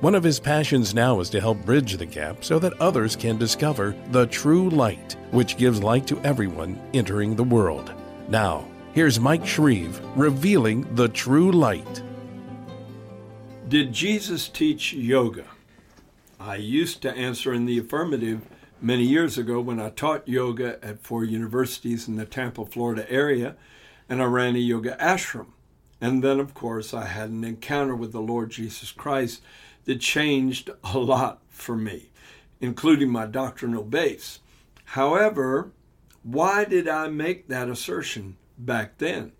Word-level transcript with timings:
One 0.00 0.14
of 0.14 0.24
his 0.24 0.40
passions 0.40 0.94
now 0.94 1.20
is 1.20 1.28
to 1.28 1.42
help 1.42 1.62
bridge 1.66 1.98
the 1.98 2.06
gap 2.06 2.42
so 2.42 2.58
that 2.60 2.80
others 2.80 3.14
can 3.14 3.36
discover 3.36 3.94
the 4.12 4.26
true 4.28 4.70
light, 4.70 5.14
which 5.30 5.58
gives 5.58 5.82
light 5.82 6.06
to 6.06 6.18
everyone 6.20 6.80
entering 6.94 7.36
the 7.36 7.44
world. 7.44 7.92
Now, 8.26 8.64
here's 8.94 9.20
Mike 9.20 9.46
Shreve 9.46 10.00
revealing 10.16 10.94
the 10.94 11.10
true 11.10 11.52
light. 11.52 12.02
Did 13.68 13.92
Jesus 13.92 14.48
teach 14.48 14.94
yoga? 14.94 15.44
I 16.40 16.56
used 16.56 17.02
to 17.02 17.12
answer 17.12 17.52
in 17.52 17.66
the 17.66 17.76
affirmative 17.76 18.40
many 18.80 19.04
years 19.04 19.36
ago 19.36 19.60
when 19.60 19.78
I 19.78 19.90
taught 19.90 20.26
yoga 20.26 20.82
at 20.82 21.02
four 21.02 21.24
universities 21.24 22.08
in 22.08 22.16
the 22.16 22.24
Tampa, 22.24 22.64
Florida 22.64 23.04
area, 23.12 23.54
and 24.08 24.22
I 24.22 24.24
ran 24.24 24.56
a 24.56 24.60
yoga 24.60 24.96
ashram. 24.98 25.48
And 26.00 26.24
then, 26.24 26.40
of 26.40 26.54
course, 26.54 26.94
I 26.94 27.04
had 27.04 27.28
an 27.28 27.44
encounter 27.44 27.94
with 27.94 28.12
the 28.12 28.22
Lord 28.22 28.50
Jesus 28.50 28.90
Christ 28.92 29.42
that 29.84 30.00
changed 30.00 30.70
a 30.84 30.98
lot 30.98 31.40
for 31.48 31.76
me, 31.76 32.10
including 32.60 33.10
my 33.10 33.26
doctrinal 33.26 33.84
base. 33.84 34.40
However, 34.84 35.72
why 36.22 36.64
did 36.64 36.88
I 36.88 37.08
make 37.08 37.48
that 37.48 37.68
assertion 37.68 38.36
back 38.58 38.98
then? 38.98 39.32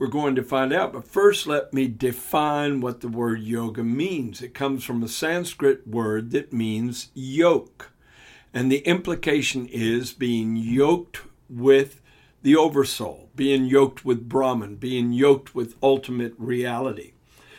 we're 0.00 0.06
going 0.06 0.34
to 0.34 0.42
find 0.42 0.72
out. 0.72 0.94
But 0.94 1.06
first, 1.06 1.46
let 1.46 1.74
me 1.74 1.86
define 1.86 2.80
what 2.80 3.02
the 3.02 3.08
word 3.08 3.42
yoga 3.42 3.84
means. 3.84 4.40
It 4.40 4.54
comes 4.54 4.82
from 4.82 5.02
a 5.02 5.08
Sanskrit 5.08 5.86
word 5.86 6.30
that 6.30 6.54
means 6.54 7.10
yoke. 7.12 7.90
And 8.54 8.72
the 8.72 8.78
implication 8.78 9.66
is 9.66 10.14
being 10.14 10.56
yoked 10.56 11.20
with 11.50 12.00
the 12.42 12.56
oversoul, 12.56 13.28
being 13.36 13.66
yoked 13.66 14.02
with 14.02 14.26
Brahman, 14.26 14.76
being 14.76 15.12
yoked 15.12 15.54
with 15.54 15.76
ultimate 15.82 16.32
reality. 16.38 17.12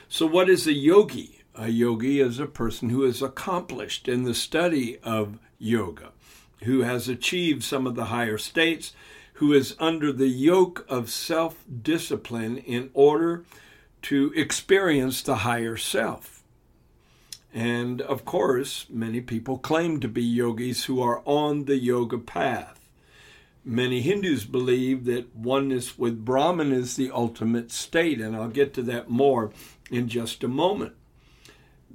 So, 0.09 0.25
what 0.25 0.50
is 0.50 0.66
a 0.66 0.73
yogi? 0.73 1.41
A 1.55 1.69
yogi 1.69 2.21
is 2.21 2.39
a 2.39 2.45
person 2.45 2.89
who 2.89 3.03
is 3.03 3.21
accomplished 3.21 4.07
in 4.07 4.23
the 4.23 4.33
study 4.33 4.97
of 4.99 5.38
yoga, 5.59 6.11
who 6.63 6.81
has 6.81 7.09
achieved 7.09 7.63
some 7.63 7.85
of 7.85 7.95
the 7.95 8.05
higher 8.05 8.38
states 8.38 8.94
who 9.33 9.53
is 9.53 9.75
under 9.79 10.13
the 10.13 10.27
yoke 10.27 10.85
of 10.88 11.09
self 11.09 11.66
discipline 11.81 12.57
in 12.57 12.89
order 12.94 13.44
to 14.03 14.31
experience 14.35 15.22
the 15.22 15.38
higher 15.38 15.75
self. 15.75 16.44
And 17.53 18.02
of 18.02 18.23
course, 18.23 18.85
many 18.89 19.19
people 19.19 19.57
claim 19.57 19.99
to 19.99 20.07
be 20.07 20.23
yogis 20.23 20.85
who 20.85 21.02
are 21.02 21.22
on 21.25 21.66
the 21.66 21.77
yoga 21.77 22.17
path. 22.17 22.79
Many 23.66 24.02
Hindus 24.02 24.45
believe 24.45 25.05
that 25.05 25.35
oneness 25.35 25.97
with 25.97 26.23
Brahman 26.23 26.72
is 26.72 26.95
the 26.95 27.11
ultimate 27.11 27.72
state, 27.72 28.22
and 28.22 28.35
I'll 28.35 28.47
get 28.47 28.73
to 28.75 28.81
that 28.83 29.09
more 29.09 29.52
in 29.89 30.07
just 30.07 30.44
a 30.44 30.47
moment. 30.47 30.94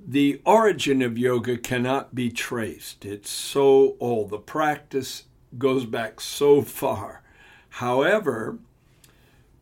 The 0.04 0.40
origin 0.44 1.02
of 1.02 1.18
yoga 1.18 1.56
cannot 1.56 2.14
be 2.14 2.30
traced. 2.30 3.04
It's 3.04 3.30
so 3.30 3.96
old. 4.00 4.30
The 4.30 4.38
practice 4.38 5.24
goes 5.58 5.84
back 5.84 6.20
so 6.20 6.62
far. 6.62 7.22
However, 7.70 8.58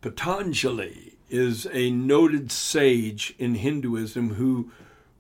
Patanjali 0.01 1.17
is 1.31 1.67
a 1.73 1.91
noted 1.91 2.53
sage 2.53 3.35
in 3.39 3.57
Hinduism 3.57 4.35
who 4.35 4.71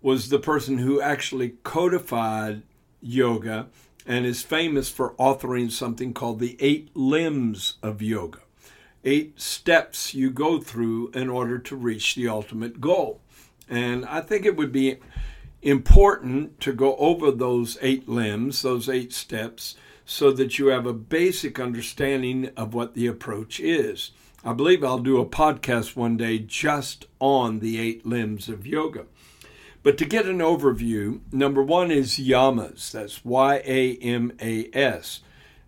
was 0.02 0.28
the 0.28 0.38
person 0.38 0.78
who 0.78 1.00
actually 1.00 1.54
codified 1.64 2.62
yoga 3.00 3.68
and 4.06 4.26
is 4.26 4.42
famous 4.42 4.90
for 4.90 5.14
authoring 5.14 5.70
something 5.70 6.12
called 6.12 6.38
the 6.38 6.56
eight 6.60 6.94
limbs 6.94 7.78
of 7.82 8.02
yoga. 8.02 8.40
Eight 9.04 9.40
steps 9.40 10.14
you 10.14 10.30
go 10.30 10.60
through 10.60 11.10
in 11.14 11.28
order 11.28 11.58
to 11.58 11.76
reach 11.76 12.14
the 12.14 12.28
ultimate 12.28 12.80
goal. 12.80 13.20
And 13.68 14.04
I 14.06 14.20
think 14.20 14.44
it 14.44 14.56
would 14.56 14.72
be 14.72 14.98
important 15.62 16.60
to 16.60 16.72
go 16.72 16.96
over 16.96 17.30
those 17.30 17.78
eight 17.80 18.08
limbs, 18.08 18.62
those 18.62 18.88
eight 18.88 19.12
steps, 19.12 19.76
so 20.04 20.30
that 20.32 20.58
you 20.58 20.66
have 20.66 20.86
a 20.86 20.92
basic 20.92 21.58
understanding 21.58 22.50
of 22.56 22.74
what 22.74 22.94
the 22.94 23.06
approach 23.06 23.58
is. 23.58 24.10
I 24.44 24.52
believe 24.52 24.84
I'll 24.84 24.98
do 24.98 25.18
a 25.18 25.26
podcast 25.26 25.96
one 25.96 26.18
day 26.18 26.38
just 26.38 27.06
on 27.18 27.60
the 27.60 27.80
eight 27.80 28.04
limbs 28.04 28.48
of 28.50 28.66
yoga. 28.66 29.06
But 29.82 29.96
to 29.98 30.04
get 30.04 30.26
an 30.26 30.38
overview, 30.38 31.20
number 31.32 31.62
one 31.62 31.90
is 31.90 32.18
yamas. 32.18 32.90
That's 32.90 33.24
Y 33.24 33.62
A 33.64 33.96
M 33.96 34.32
A 34.40 34.68
S. 34.74 35.20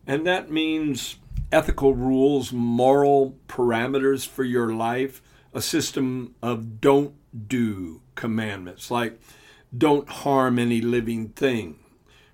And 0.06 0.26
that 0.26 0.50
means 0.50 1.16
ethical 1.50 1.94
rules, 1.94 2.52
moral 2.52 3.36
parameters 3.48 4.26
for 4.26 4.44
your 4.44 4.74
life, 4.74 5.22
a 5.54 5.62
system 5.62 6.34
of 6.42 6.80
don't 6.80 7.14
do 7.48 8.00
commandments, 8.14 8.90
like 8.90 9.20
don't 9.76 10.08
harm 10.08 10.58
any 10.58 10.80
living 10.80 11.28
thing, 11.30 11.78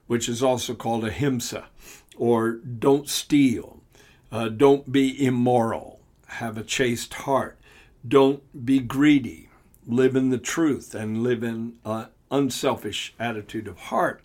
which 0.07 0.29
is 0.29 0.43
also 0.43 0.75
called 0.75 1.05
ahimsa 1.05 1.67
or 2.17 2.53
don't 2.53 3.09
steal, 3.09 3.83
uh, 4.31 4.49
don't 4.49 4.93
be 4.93 5.25
immoral, 5.25 6.01
have 6.27 6.57
a 6.57 6.63
chaste 6.63 7.15
heart, 7.15 7.59
don't 8.07 8.43
be 8.65 8.79
greedy, 8.79 9.49
live 9.87 10.17
in 10.17 10.31
the 10.31 10.39
truth, 10.39 10.95
and 10.95 11.23
live 11.23 11.43
in 11.43 11.75
an 11.85 12.07
unselfish 12.31 13.15
attitude 13.19 13.69
of 13.69 13.79
heart. 13.79 14.23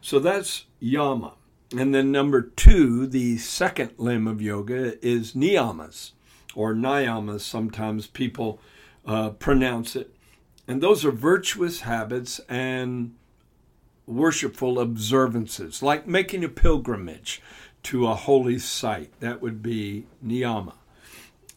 So 0.00 0.18
that's 0.18 0.64
yama. 0.78 1.34
And 1.76 1.94
then 1.94 2.10
number 2.10 2.42
two, 2.42 3.06
the 3.06 3.38
second 3.38 3.92
limb 3.96 4.26
of 4.26 4.42
yoga 4.42 5.04
is 5.06 5.34
niyamas, 5.34 6.12
or 6.54 6.74
niyamas, 6.74 7.40
sometimes 7.40 8.06
people 8.06 8.60
uh, 9.06 9.30
pronounce 9.30 9.96
it. 9.96 10.14
And 10.66 10.82
those 10.82 11.04
are 11.04 11.10
virtuous 11.10 11.80
habits 11.80 12.40
and 12.48 13.14
worshipful 14.06 14.78
observances, 14.78 15.82
like 15.82 16.06
making 16.06 16.44
a 16.44 16.48
pilgrimage 16.48 17.42
to 17.84 18.06
a 18.06 18.14
holy 18.14 18.58
site. 18.58 19.18
That 19.20 19.40
would 19.40 19.62
be 19.62 20.06
niyama. 20.24 20.74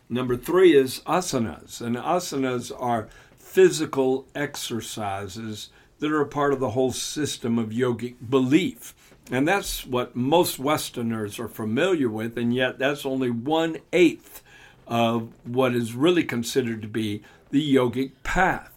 Number 0.09 0.37
three 0.37 0.75
is 0.75 1.01
asanas, 1.01 1.81
and 1.81 1.95
asanas 1.95 2.71
are 2.79 3.07
physical 3.37 4.27
exercises 4.35 5.69
that 5.99 6.11
are 6.11 6.21
a 6.21 6.27
part 6.27 6.53
of 6.53 6.59
the 6.59 6.71
whole 6.71 6.91
system 6.91 7.57
of 7.57 7.69
yogic 7.69 8.15
belief. 8.29 8.93
And 9.31 9.47
that's 9.47 9.85
what 9.85 10.15
most 10.15 10.59
Westerners 10.59 11.39
are 11.39 11.47
familiar 11.47 12.09
with, 12.09 12.37
and 12.37 12.53
yet 12.53 12.77
that's 12.77 13.05
only 13.05 13.29
one 13.29 13.77
eighth 13.93 14.43
of 14.87 15.29
what 15.43 15.75
is 15.75 15.93
really 15.93 16.23
considered 16.23 16.81
to 16.81 16.87
be 16.87 17.21
the 17.51 17.75
yogic 17.75 18.11
path. 18.23 18.71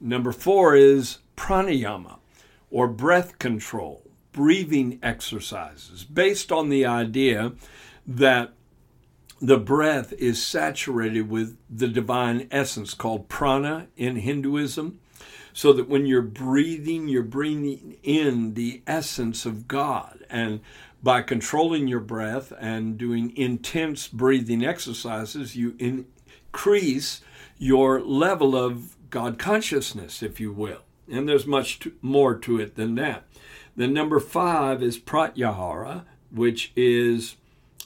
Number 0.00 0.32
four 0.32 0.74
is 0.76 1.18
pranayama 1.36 2.18
or 2.70 2.88
breath 2.88 3.38
control, 3.38 4.02
breathing 4.32 4.98
exercises, 5.02 6.04
based 6.04 6.52
on 6.52 6.68
the 6.68 6.84
idea 6.84 7.52
that 8.06 8.52
the 9.40 9.58
breath 9.58 10.12
is 10.14 10.44
saturated 10.44 11.28
with 11.28 11.56
the 11.70 11.88
divine 11.88 12.48
essence 12.50 12.94
called 12.94 13.28
prana 13.28 13.88
in 13.96 14.16
Hinduism. 14.16 15.00
So 15.56 15.72
that 15.74 15.88
when 15.88 16.04
you're 16.04 16.20
breathing, 16.20 17.06
you're 17.06 17.22
breathing 17.22 17.96
in 18.02 18.54
the 18.54 18.82
essence 18.88 19.46
of 19.46 19.68
God. 19.68 20.26
And 20.28 20.58
by 21.04 21.20
controlling 21.20 21.86
your 21.86 22.00
breath 22.00 22.50
and 22.58 22.96
doing 22.96 23.36
intense 23.36 24.08
breathing 24.08 24.64
exercises, 24.64 25.54
you 25.54 25.76
increase 25.78 27.20
your 27.58 28.00
level 28.00 28.56
of 28.56 28.96
God 29.10 29.38
consciousness, 29.38 30.22
if 30.22 30.40
you 30.40 30.50
will. 30.50 30.80
And 31.08 31.28
there's 31.28 31.46
much 31.46 31.78
to, 31.80 31.92
more 32.00 32.34
to 32.38 32.58
it 32.58 32.76
than 32.76 32.94
that. 32.94 33.24
The 33.76 33.86
number 33.86 34.18
five 34.18 34.82
is 34.82 34.98
pratyahara, 34.98 36.04
which 36.32 36.72
is 36.74 37.36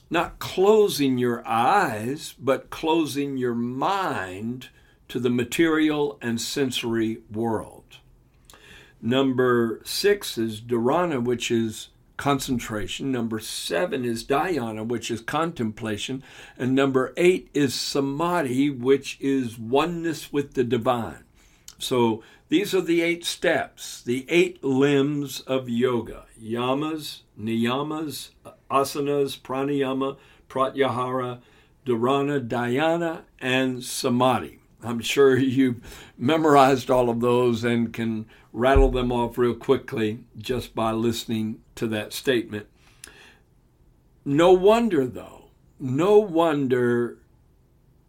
not 0.08 0.38
closing 0.38 1.18
your 1.18 1.46
eyes, 1.46 2.36
but 2.38 2.70
closing 2.70 3.36
your 3.36 3.54
mind 3.54 4.68
to 5.08 5.18
the 5.18 5.28
material 5.28 6.18
and 6.22 6.40
sensory 6.40 7.18
world. 7.32 7.98
Number 9.02 9.80
six 9.84 10.38
is 10.38 10.60
dharana, 10.60 11.22
which 11.22 11.50
is 11.50 11.88
concentration. 12.18 13.10
Number 13.10 13.40
seven 13.40 14.04
is 14.04 14.22
dhyana, 14.24 14.86
which 14.86 15.10
is 15.10 15.22
contemplation. 15.22 16.22
And 16.58 16.74
number 16.74 17.14
eight 17.16 17.48
is 17.54 17.74
samadhi, 17.74 18.68
which 18.68 19.16
is 19.20 19.58
oneness 19.58 20.30
with 20.30 20.52
the 20.52 20.64
divine. 20.64 21.24
So 21.78 22.22
these 22.50 22.74
are 22.74 22.82
the 22.82 23.00
eight 23.00 23.24
steps, 23.24 24.02
the 24.02 24.26
eight 24.28 24.62
limbs 24.62 25.40
of 25.40 25.70
yoga 25.70 26.26
yamas, 26.38 27.20
niyamas, 27.40 28.30
asanas, 28.70 29.40
pranayama, 29.40 30.18
Pratyahara, 30.48 31.40
Dharana, 31.86 32.46
Dhyana, 32.46 33.22
and 33.40 33.84
Samadhi. 33.84 34.58
I'm 34.82 35.00
sure 35.00 35.36
you've 35.36 36.10
memorized 36.16 36.90
all 36.90 37.10
of 37.10 37.20
those 37.20 37.64
and 37.64 37.92
can 37.92 38.26
rattle 38.52 38.90
them 38.90 39.10
off 39.12 39.38
real 39.38 39.54
quickly 39.54 40.20
just 40.36 40.74
by 40.74 40.92
listening 40.92 41.60
to 41.74 41.86
that 41.88 42.12
statement. 42.12 42.66
No 44.24 44.52
wonder, 44.52 45.06
though, 45.06 45.50
no 45.80 46.18
wonder 46.18 47.18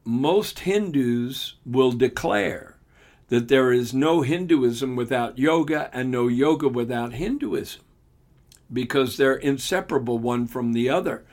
most 0.04 0.60
Hindus 0.60 1.56
will 1.66 1.92
declare 1.92 2.78
that 3.28 3.48
there 3.48 3.72
is 3.72 3.94
no 3.94 4.22
Hinduism 4.22 4.96
without 4.96 5.38
yoga 5.38 5.90
and 5.94 6.10
no 6.12 6.28
yoga 6.28 6.68
without 6.68 7.14
Hinduism 7.14 7.82
because 8.72 9.18
they're 9.18 9.36
inseparable 9.36 10.20
one 10.20 10.48
from 10.48 10.74
the 10.74 10.90
other. 10.90 11.26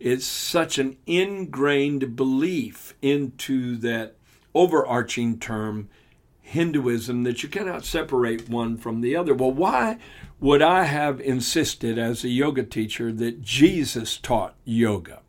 It's 0.00 0.26
such 0.26 0.78
an 0.78 0.96
ingrained 1.06 2.16
belief 2.16 2.94
into 3.00 3.76
that 3.78 4.16
overarching 4.54 5.38
term 5.38 5.88
Hinduism 6.44 7.22
that 7.22 7.42
you 7.42 7.48
cannot 7.48 7.86
separate 7.86 8.50
one 8.50 8.76
from 8.76 9.00
the 9.00 9.16
other. 9.16 9.32
Well, 9.34 9.50
why 9.50 9.98
would 10.40 10.60
I 10.60 10.84
have 10.84 11.18
insisted 11.20 11.98
as 11.98 12.22
a 12.22 12.28
yoga 12.28 12.62
teacher 12.62 13.10
that 13.12 13.42
Jesus 13.42 14.18
taught 14.18 14.54
yoga? 14.64 15.22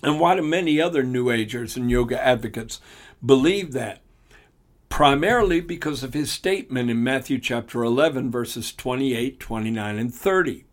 And 0.00 0.20
why 0.20 0.36
do 0.36 0.42
many 0.42 0.80
other 0.80 1.02
New 1.02 1.30
Agers 1.30 1.76
and 1.76 1.90
yoga 1.90 2.24
advocates 2.24 2.80
believe 3.24 3.72
that? 3.72 4.00
Primarily 4.88 5.60
because 5.60 6.04
of 6.04 6.14
his 6.14 6.30
statement 6.30 6.88
in 6.88 7.02
Matthew 7.02 7.40
chapter 7.40 7.82
11, 7.82 8.30
verses 8.30 8.72
28, 8.72 9.40
29, 9.40 9.98
and 9.98 10.14
30. 10.14 10.64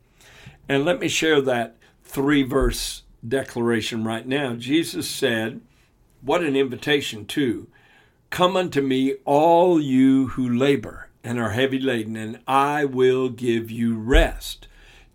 And 0.69 0.85
let 0.85 0.99
me 0.99 1.07
share 1.07 1.41
that 1.41 1.75
three 2.03 2.43
verse 2.43 3.01
declaration 3.27 4.03
right 4.03 4.27
now. 4.27 4.53
Jesus 4.53 5.09
said, 5.09 5.61
What 6.25 6.41
an 6.41 6.55
invitation, 6.55 7.27
too. 7.27 7.67
Come 8.31 8.57
unto 8.57 8.81
me, 8.81 9.13
all 9.25 9.79
you 9.79 10.29
who 10.29 10.49
labor 10.49 11.09
and 11.23 11.37
are 11.37 11.51
heavy 11.51 11.77
laden, 11.77 12.15
and 12.15 12.39
I 12.47 12.83
will 12.83 13.29
give 13.29 13.69
you 13.69 13.95
rest. 13.95 14.67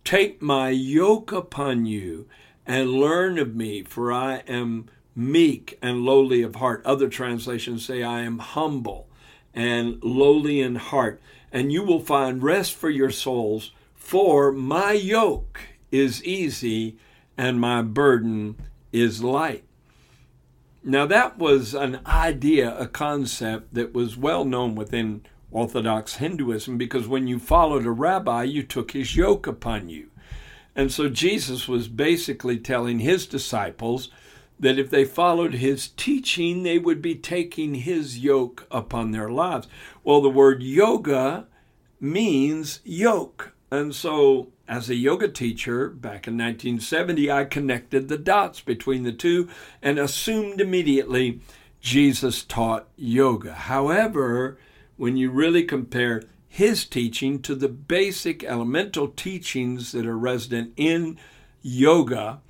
Take 0.05 0.41
my 0.41 0.69
yoke 0.69 1.33
upon 1.33 1.85
you 1.85 2.29
and 2.65 2.93
learn 2.93 3.41
of 3.41 3.57
me, 3.57 3.83
for 3.83 4.13
I 4.13 4.45
am 4.47 4.87
meek 5.17 5.77
and 5.83 6.03
lowly 6.05 6.43
of 6.43 6.55
heart. 6.55 6.81
Other 6.85 7.09
translations 7.09 7.85
say, 7.85 8.05
I 8.05 8.21
am 8.21 8.39
humble 8.39 9.09
and 9.53 10.01
lowly 10.05 10.61
in 10.61 10.77
heart, 10.77 11.21
and 11.51 11.73
you 11.73 11.83
will 11.83 11.99
find 11.99 12.41
rest 12.41 12.73
for 12.75 12.89
your 12.89 13.11
souls, 13.11 13.73
for 13.97 14.53
my 14.53 14.93
yoke 14.93 15.59
is 15.91 16.23
easy 16.23 16.99
and 17.37 17.61
my 17.61 17.83
burden 17.83 18.57
is 18.93 19.25
light. 19.25 19.65
Now, 20.83 21.05
that 21.07 21.39
was 21.39 21.75
an 21.75 22.01
idea, 22.07 22.77
a 22.79 22.87
concept 22.87 23.75
that 23.75 23.93
was 23.93 24.17
well 24.17 24.45
known 24.45 24.75
within 24.75 25.23
Orthodox 25.51 26.17
Hinduism 26.17 26.79
because 26.79 27.07
when 27.07 27.27
you 27.27 27.39
followed 27.39 27.85
a 27.85 27.91
rabbi, 27.91 28.45
you 28.45 28.63
took 28.63 28.93
his 28.93 29.15
yoke 29.15 29.47
upon 29.47 29.89
you. 29.89 30.11
And 30.75 30.91
so 30.91 31.09
Jesus 31.09 31.69
was 31.69 31.89
basically 31.89 32.59
telling 32.59 33.01
his 33.01 33.27
disciples 33.27 34.11
that 34.59 34.79
if 34.79 34.91
they 34.91 35.05
followed 35.05 35.55
his 35.55 35.89
teaching, 35.89 36.63
they 36.63 36.79
would 36.79 37.03
be 37.03 37.15
taking 37.15 37.75
his 37.75 38.19
yoke 38.19 38.67
upon 38.71 39.11
their 39.11 39.29
lives. 39.29 39.67
Well, 40.05 40.21
the 40.21 40.31
word 40.31 40.63
yoga 40.63 41.47
means 42.01 42.81
yoke. 42.85 43.53
And 43.71 43.95
so 43.95 44.53
as 44.71 44.89
a 44.89 44.95
yoga 44.95 45.27
teacher 45.27 45.89
back 45.89 46.29
in 46.29 46.39
1970, 46.39 47.29
I 47.29 47.45
connected 47.45 48.07
the 48.07 48.17
dots 48.17 48.61
between 48.61 49.03
the 49.03 49.13
two 49.13 49.49
and 49.83 49.99
assumed 49.99 50.61
immediately 50.61 51.41
Jesus 51.81 52.45
taught 52.45 52.87
yoga. 52.95 53.53
However, 53.53 54.59
when 54.97 55.17
you 55.17 55.33
really 55.33 55.65
compare 55.65 56.23
his 56.47 56.87
teaching 56.87 57.43
to 57.43 57.57
the 57.57 57.69
basic 57.69 58.45
elemental 58.45 59.09
teachings 59.09 59.91
that 59.91 60.07
are 60.07 60.17
resident 60.17 60.73
in 60.77 61.19
yoga 61.63 62.41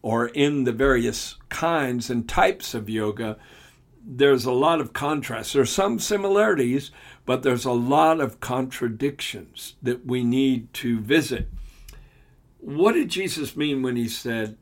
or 0.00 0.28
in 0.28 0.64
the 0.64 0.72
various 0.72 1.36
kinds 1.50 2.08
and 2.08 2.26
types 2.26 2.72
of 2.72 2.88
yoga, 2.88 3.36
there's 4.02 4.46
a 4.46 4.52
lot 4.52 4.80
of 4.80 4.94
contrast. 4.94 5.52
There's 5.52 5.70
some 5.70 5.98
similarities, 5.98 6.90
but 7.26 7.42
there's 7.42 7.66
a 7.66 7.72
lot 7.72 8.20
of 8.22 8.40
contradictions 8.40 9.74
that 9.82 10.06
we 10.06 10.24
need 10.24 10.72
to 10.72 10.98
visit. 10.98 11.46
What 12.60 12.92
did 12.92 13.08
Jesus 13.08 13.56
mean 13.56 13.82
when 13.82 13.96
he 13.96 14.08
said, 14.08 14.56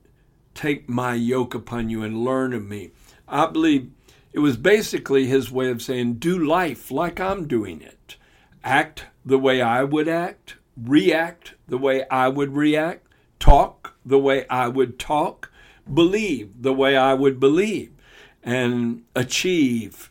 Take 0.54 0.88
my 0.88 1.14
yoke 1.14 1.54
upon 1.54 1.90
you 1.90 2.02
and 2.02 2.24
learn 2.24 2.52
of 2.52 2.64
me? 2.64 2.90
I 3.28 3.46
believe 3.46 3.90
it 4.32 4.40
was 4.40 4.56
basically 4.56 5.26
his 5.26 5.50
way 5.50 5.70
of 5.70 5.82
saying, 5.82 6.14
Do 6.14 6.38
life 6.38 6.90
like 6.90 7.20
I'm 7.20 7.46
doing 7.46 7.80
it. 7.80 8.16
Act 8.62 9.06
the 9.24 9.38
way 9.38 9.62
I 9.62 9.82
would 9.82 10.08
act, 10.08 10.56
react 10.76 11.54
the 11.66 11.78
way 11.78 12.06
I 12.10 12.28
would 12.28 12.54
react, 12.54 13.06
talk 13.38 13.94
the 14.04 14.18
way 14.18 14.46
I 14.48 14.68
would 14.68 14.98
talk, 14.98 15.50
believe 15.92 16.62
the 16.62 16.74
way 16.74 16.96
I 16.96 17.14
would 17.14 17.40
believe, 17.40 17.92
and 18.42 19.02
achieve 19.14 20.10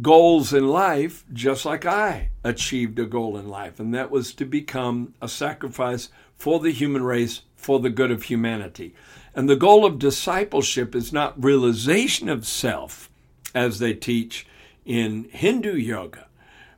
goals 0.00 0.54
in 0.54 0.68
life 0.68 1.24
just 1.32 1.66
like 1.66 1.84
I 1.84 2.30
achieved 2.42 2.98
a 2.98 3.04
goal 3.04 3.36
in 3.36 3.48
life, 3.48 3.78
and 3.78 3.94
that 3.94 4.10
was 4.10 4.32
to 4.34 4.44
become 4.44 5.14
a 5.20 5.28
sacrifice 5.28 6.08
for 6.42 6.58
the 6.58 6.72
human 6.72 7.04
race 7.04 7.42
for 7.54 7.78
the 7.78 7.88
good 7.88 8.10
of 8.10 8.24
humanity. 8.24 8.92
And 9.32 9.48
the 9.48 9.54
goal 9.54 9.84
of 9.84 10.00
discipleship 10.00 10.92
is 10.92 11.12
not 11.12 11.40
realization 11.40 12.28
of 12.28 12.44
self, 12.44 13.08
as 13.54 13.78
they 13.78 13.94
teach 13.94 14.44
in 14.84 15.28
Hindu 15.30 15.76
yoga, 15.76 16.26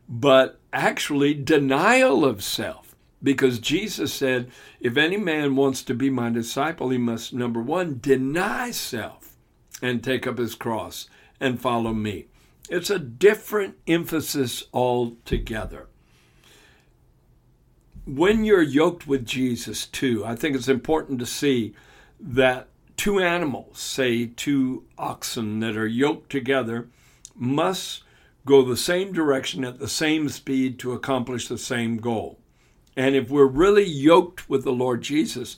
but 0.06 0.60
actually 0.70 1.32
denial 1.32 2.26
of 2.26 2.44
self. 2.44 2.94
Because 3.22 3.58
Jesus 3.58 4.12
said, 4.12 4.50
if 4.80 4.98
any 4.98 5.16
man 5.16 5.56
wants 5.56 5.82
to 5.84 5.94
be 5.94 6.10
my 6.10 6.28
disciple, 6.28 6.90
he 6.90 6.98
must, 6.98 7.32
number 7.32 7.62
one, 7.62 8.00
deny 8.02 8.70
self 8.70 9.34
and 9.80 10.04
take 10.04 10.26
up 10.26 10.36
his 10.36 10.54
cross 10.54 11.08
and 11.40 11.58
follow 11.58 11.94
me. 11.94 12.26
It's 12.68 12.90
a 12.90 12.98
different 12.98 13.76
emphasis 13.86 14.64
altogether. 14.74 15.88
When 18.06 18.44
you're 18.44 18.62
yoked 18.62 19.06
with 19.06 19.24
Jesus, 19.24 19.86
too, 19.86 20.26
I 20.26 20.36
think 20.36 20.54
it's 20.54 20.68
important 20.68 21.18
to 21.20 21.26
see 21.26 21.74
that 22.20 22.68
two 22.98 23.18
animals, 23.18 23.78
say 23.78 24.26
two 24.26 24.84
oxen 24.98 25.60
that 25.60 25.76
are 25.76 25.86
yoked 25.86 26.30
together, 26.30 26.88
must 27.34 28.02
go 28.44 28.62
the 28.62 28.76
same 28.76 29.12
direction 29.12 29.64
at 29.64 29.78
the 29.78 29.88
same 29.88 30.28
speed 30.28 30.78
to 30.80 30.92
accomplish 30.92 31.48
the 31.48 31.56
same 31.56 31.96
goal. 31.96 32.38
And 32.94 33.16
if 33.16 33.30
we're 33.30 33.46
really 33.46 33.84
yoked 33.84 34.50
with 34.50 34.64
the 34.64 34.72
Lord 34.72 35.00
Jesus, 35.00 35.56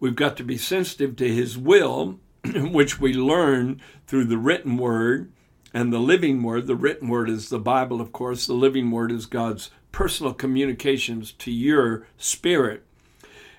we've 0.00 0.16
got 0.16 0.36
to 0.38 0.44
be 0.44 0.58
sensitive 0.58 1.14
to 1.16 1.28
his 1.28 1.56
will, 1.56 2.18
which 2.54 3.00
we 3.00 3.14
learn 3.14 3.80
through 4.08 4.24
the 4.24 4.38
written 4.38 4.76
word 4.76 5.30
and 5.72 5.92
the 5.92 6.00
living 6.00 6.42
word. 6.42 6.66
The 6.66 6.74
written 6.74 7.08
word 7.08 7.30
is 7.30 7.48
the 7.48 7.60
Bible, 7.60 8.00
of 8.00 8.12
course. 8.12 8.46
The 8.46 8.52
living 8.52 8.90
word 8.90 9.12
is 9.12 9.26
God's 9.26 9.70
personal 9.94 10.34
communications 10.34 11.30
to 11.30 11.52
your 11.52 12.04
spirit. 12.18 12.82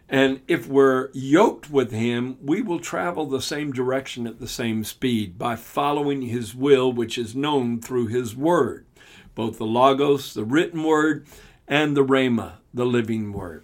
And 0.09 0.41
if 0.49 0.67
we're 0.67 1.09
yoked 1.13 1.69
with 1.69 1.91
Him, 1.91 2.37
we 2.41 2.61
will 2.61 2.81
travel 2.81 3.25
the 3.25 3.41
same 3.41 3.71
direction 3.71 4.27
at 4.27 4.41
the 4.41 4.47
same 4.47 4.83
speed 4.83 5.37
by 5.37 5.55
following 5.55 6.23
His 6.23 6.53
will, 6.53 6.91
which 6.91 7.17
is 7.17 7.37
known 7.37 7.79
through 7.79 8.07
His 8.07 8.35
Word, 8.35 8.85
both 9.33 9.57
the 9.57 9.65
Logos, 9.65 10.33
the 10.33 10.43
written 10.43 10.83
Word, 10.83 11.25
and 11.69 11.95
the 11.95 12.03
Rhema, 12.03 12.55
the 12.73 12.85
living 12.85 13.31
Word. 13.31 13.63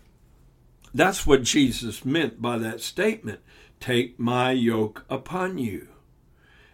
That's 0.93 1.27
what 1.27 1.43
Jesus 1.43 2.05
meant 2.05 2.41
by 2.41 2.57
that 2.57 2.79
statement 2.79 3.41
Take 3.81 4.17
my 4.17 4.51
yoke 4.51 5.03
upon 5.09 5.57
you 5.57 5.89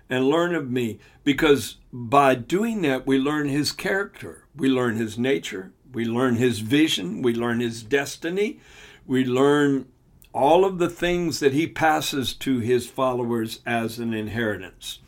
and 0.10 0.30
learn 0.30 0.54
of 0.54 0.70
me, 0.70 1.00
because 1.24 1.78
by 1.92 2.36
doing 2.36 2.84
that, 2.84 3.08
we 3.08 3.18
learn 3.18 3.50
His 3.50 3.72
character, 3.72 4.44
we 4.56 4.70
learn 4.70 4.96
His 4.96 5.18
nature, 5.18 5.72
we 5.98 6.06
learn 6.06 6.36
His 6.36 6.60
vision, 6.60 7.22
we 7.22 7.34
learn 7.34 7.60
His 7.60 7.84
destiny 7.84 8.60
we 9.08 9.24
learn 9.24 9.88
all 10.34 10.66
of 10.66 10.78
the 10.78 10.90
things 10.90 11.40
that 11.40 11.54
he 11.54 11.66
passes 11.66 12.34
to 12.34 12.60
his 12.60 12.86
followers 12.86 13.62
as 13.66 13.98
an 13.98 14.14
inheritance. 14.14 15.00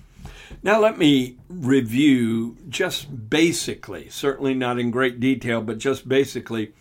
Now, 0.64 0.80
let 0.80 0.98
me 0.98 1.38
review 1.48 2.58
just 2.70 3.30
basically, 3.30 4.10
certainly 4.10 4.56
not 4.56 4.80
in 4.80 4.90
great 4.90 5.20
detail, 5.20 5.62
but 5.62 5.78
just 5.78 6.10
basically, 6.10 6.74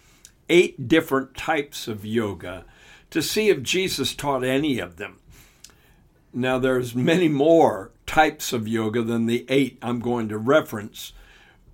eight 0.49 0.89
different 0.89 1.37
types 1.37 1.89
of 1.89 2.07
yoga 2.07 2.65
to 3.11 3.21
see 3.21 3.51
if 3.51 3.63
Jesus 3.63 4.15
taught 4.15 4.43
any 4.43 4.79
of 4.79 4.97
them. 4.97 5.19
Now, 6.33 6.59
there's 6.59 6.95
many 6.95 7.29
more 7.29 7.91
types 8.07 8.53
of 8.53 8.67
yoga 8.67 9.03
than 9.03 9.27
the 9.27 9.45
eight 9.49 9.79
I'm 9.83 10.01
going 10.01 10.29
to 10.29 10.39
reference, 10.39 11.13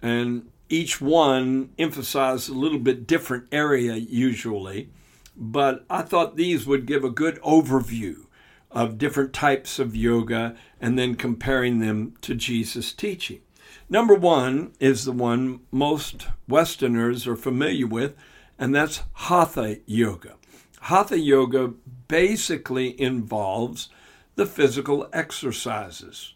and 0.02 0.50
each 0.68 1.00
one 1.00 1.70
emphasizes 1.78 2.48
a 2.48 2.54
little 2.54 2.78
bit 2.78 3.06
different 3.06 3.46
area 3.52 3.94
usually 3.94 4.88
but 5.36 5.84
I 5.90 6.02
thought 6.02 6.36
these 6.36 6.66
would 6.66 6.86
give 6.86 7.04
a 7.04 7.10
good 7.10 7.40
overview 7.42 8.26
of 8.70 8.98
different 8.98 9.32
types 9.32 9.78
of 9.78 9.96
yoga 9.96 10.56
and 10.80 10.98
then 10.98 11.14
comparing 11.14 11.78
them 11.78 12.14
to 12.22 12.34
Jesus' 12.34 12.92
teaching. 12.92 13.40
Number 13.88 14.14
one 14.14 14.72
is 14.80 15.04
the 15.04 15.12
one 15.12 15.60
most 15.70 16.28
Westerners 16.48 17.26
are 17.26 17.36
familiar 17.36 17.86
with, 17.86 18.14
and 18.58 18.74
that's 18.74 19.02
Hatha 19.14 19.78
Yoga. 19.86 20.34
Hatha 20.82 21.18
Yoga 21.18 21.72
basically 22.08 23.00
involves 23.00 23.88
the 24.36 24.46
physical 24.46 25.08
exercises, 25.12 26.34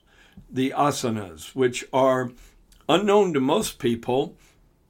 the 0.50 0.72
asanas, 0.76 1.54
which 1.54 1.84
are 1.92 2.30
unknown 2.88 3.34
to 3.34 3.40
most 3.40 3.78
people, 3.78 4.36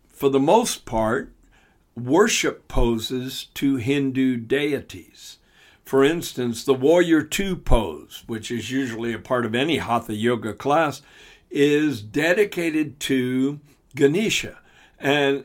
for 0.08 0.28
the 0.28 0.40
most 0.40 0.84
part, 0.84 1.32
worship 1.96 2.68
poses 2.68 3.46
to 3.54 3.76
Hindu 3.76 4.36
deities. 4.36 5.38
For 5.84 6.04
instance, 6.04 6.64
the 6.64 6.74
Warrior 6.74 7.22
Two 7.22 7.56
pose, 7.56 8.24
which 8.26 8.50
is 8.50 8.70
usually 8.70 9.12
a 9.12 9.18
part 9.18 9.46
of 9.46 9.54
any 9.54 9.78
Hatha 9.78 10.14
Yoga 10.14 10.52
class, 10.52 11.02
is 11.50 12.02
dedicated 12.02 13.00
to 13.00 13.60
Ganesha. 13.96 14.58
And 14.98 15.44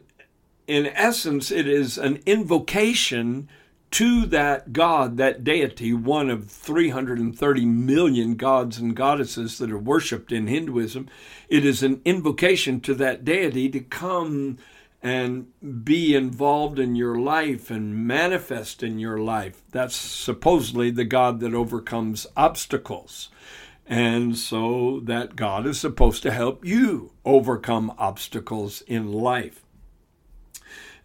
in 0.68 0.88
essence, 0.88 1.50
it 1.50 1.68
is 1.68 1.98
an 1.98 2.22
invocation 2.26 3.48
to 3.94 4.26
that 4.26 4.74
God, 4.74 5.18
that 5.18 5.44
deity, 5.44 5.94
one 5.94 6.32
of 6.32 6.50
330 6.50 7.66
million 7.66 8.36
gods 8.36 8.80
and 8.80 8.96
goddesses 8.96 9.60
that 9.60 9.72
are 9.72 9.78
worshipped 9.78 10.32
in 10.32 10.48
Hinduism. 10.48 11.08
It 11.48 11.64
is 11.64 11.84
an 11.84 12.02
invocation 12.04 12.80
to 12.82 12.96
that 12.96 13.24
deity 13.24 13.70
to 13.70 13.80
come 13.80 14.58
and 15.04 15.46
be 15.84 16.16
involved 16.16 16.80
in 16.80 16.96
your 16.96 17.20
life 17.20 17.70
and 17.70 18.08
manifest 18.08 18.82
in 18.82 18.98
your 18.98 19.20
life. 19.20 19.62
That's 19.70 19.96
supposedly 19.96 20.90
the 20.90 21.06
God 21.06 21.40
that 21.42 21.54
overcomes 21.54 22.26
obstacles. 22.36 23.30
And 23.86 24.36
so 24.36 25.02
that 25.04 25.36
God 25.36 25.68
is 25.68 25.80
supposed 25.80 26.24
to 26.24 26.32
help 26.32 26.66
you 26.66 27.12
overcome 27.26 27.94
obstacles 28.00 28.82
in 28.88 29.12
life. 29.12 29.64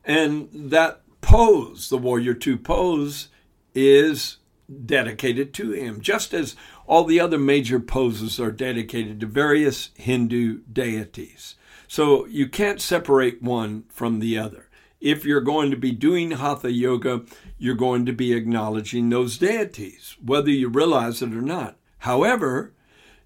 And 0.07 0.49
that 0.53 1.03
pose, 1.29 1.91
the 1.91 1.99
Warrior 1.99 2.33
Two 2.33 2.57
pose, 2.57 3.29
is 3.75 4.39
dedicated 4.87 5.53
to 5.53 5.73
him, 5.73 6.01
just 6.01 6.33
as 6.33 6.57
all 6.87 7.05
the 7.05 7.21
other 7.21 7.37
major 7.37 7.79
poses 7.79 8.41
are 8.41 8.51
dedicated 8.51 9.21
to 9.21 9.27
various 9.27 9.91
Hindu 9.97 10.61
deities. 10.73 11.57
So 11.87 12.25
you 12.25 12.49
can't 12.49 12.81
separate 12.81 13.43
one 13.43 13.85
from 13.91 14.21
the 14.21 14.39
other. 14.39 14.71
If 15.03 15.27
you're 15.27 15.43
going 15.43 15.71
to 15.71 15.77
be 15.77 15.93
doing 15.93 16.31
Hatha 16.31 16.73
Yoga, 16.73 17.25
you're 17.59 17.75
going 17.75 18.07
to 18.07 18.13
be 18.15 18.33
acknowledging 18.33 19.11
those 19.11 19.37
deities, 19.37 20.17
whether 20.25 20.51
you 20.51 20.71
realize 20.71 21.21
it 21.21 21.35
or 21.35 21.43
not. 21.43 21.77
However, 21.99 22.73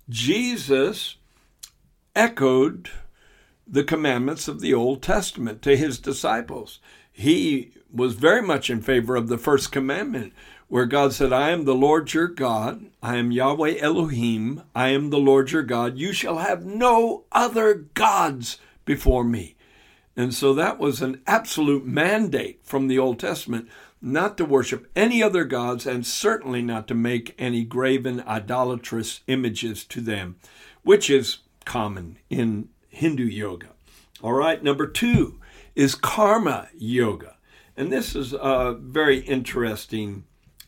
Jesus 0.08 1.18
echoed 2.16 2.90
the 3.64 3.84
commandments 3.84 4.48
of 4.48 4.60
the 4.60 4.74
Old 4.74 5.02
Testament 5.02 5.62
to 5.62 5.76
his 5.76 6.00
disciples. 6.00 6.80
He 7.12 7.72
was 7.92 8.14
very 8.14 8.42
much 8.42 8.70
in 8.70 8.80
favor 8.80 9.16
of 9.16 9.28
the 9.28 9.38
first 9.38 9.70
commandment, 9.70 10.32
where 10.68 10.86
God 10.86 11.12
said, 11.12 11.32
I 11.32 11.50
am 11.50 11.64
the 11.64 11.74
Lord 11.74 12.14
your 12.14 12.28
God, 12.28 12.86
I 13.02 13.16
am 13.16 13.30
Yahweh 13.30 13.76
Elohim, 13.78 14.62
I 14.74 14.88
am 14.88 15.10
the 15.10 15.18
Lord 15.18 15.52
your 15.52 15.62
God. 15.62 15.98
You 15.98 16.12
shall 16.14 16.38
have 16.38 16.64
no 16.64 17.24
other 17.30 17.74
gods 17.74 18.58
before 18.86 19.24
me. 19.24 19.54
And 20.16 20.32
so 20.32 20.54
that 20.54 20.78
was 20.78 21.02
an 21.02 21.20
absolute 21.26 21.86
mandate 21.86 22.60
from 22.62 22.88
the 22.88 22.98
Old 22.98 23.18
Testament 23.18 23.68
not 24.00 24.36
to 24.36 24.44
worship 24.44 24.90
any 24.96 25.22
other 25.22 25.44
gods 25.44 25.86
and 25.86 26.06
certainly 26.06 26.60
not 26.60 26.88
to 26.88 26.94
make 26.94 27.34
any 27.38 27.64
graven 27.64 28.22
idolatrous 28.26 29.20
images 29.26 29.84
to 29.84 30.00
them, 30.00 30.36
which 30.82 31.08
is 31.08 31.38
common 31.64 32.18
in 32.28 32.68
Hindu 32.88 33.24
yoga. 33.24 33.68
All 34.22 34.32
right, 34.32 34.62
number 34.62 34.86
two 34.86 35.38
is 35.74 35.94
karma 35.94 36.68
yoga. 36.76 37.36
And 37.76 37.92
this 37.92 38.14
is 38.14 38.32
a 38.32 38.76
very 38.78 39.20
interesting 39.20 40.24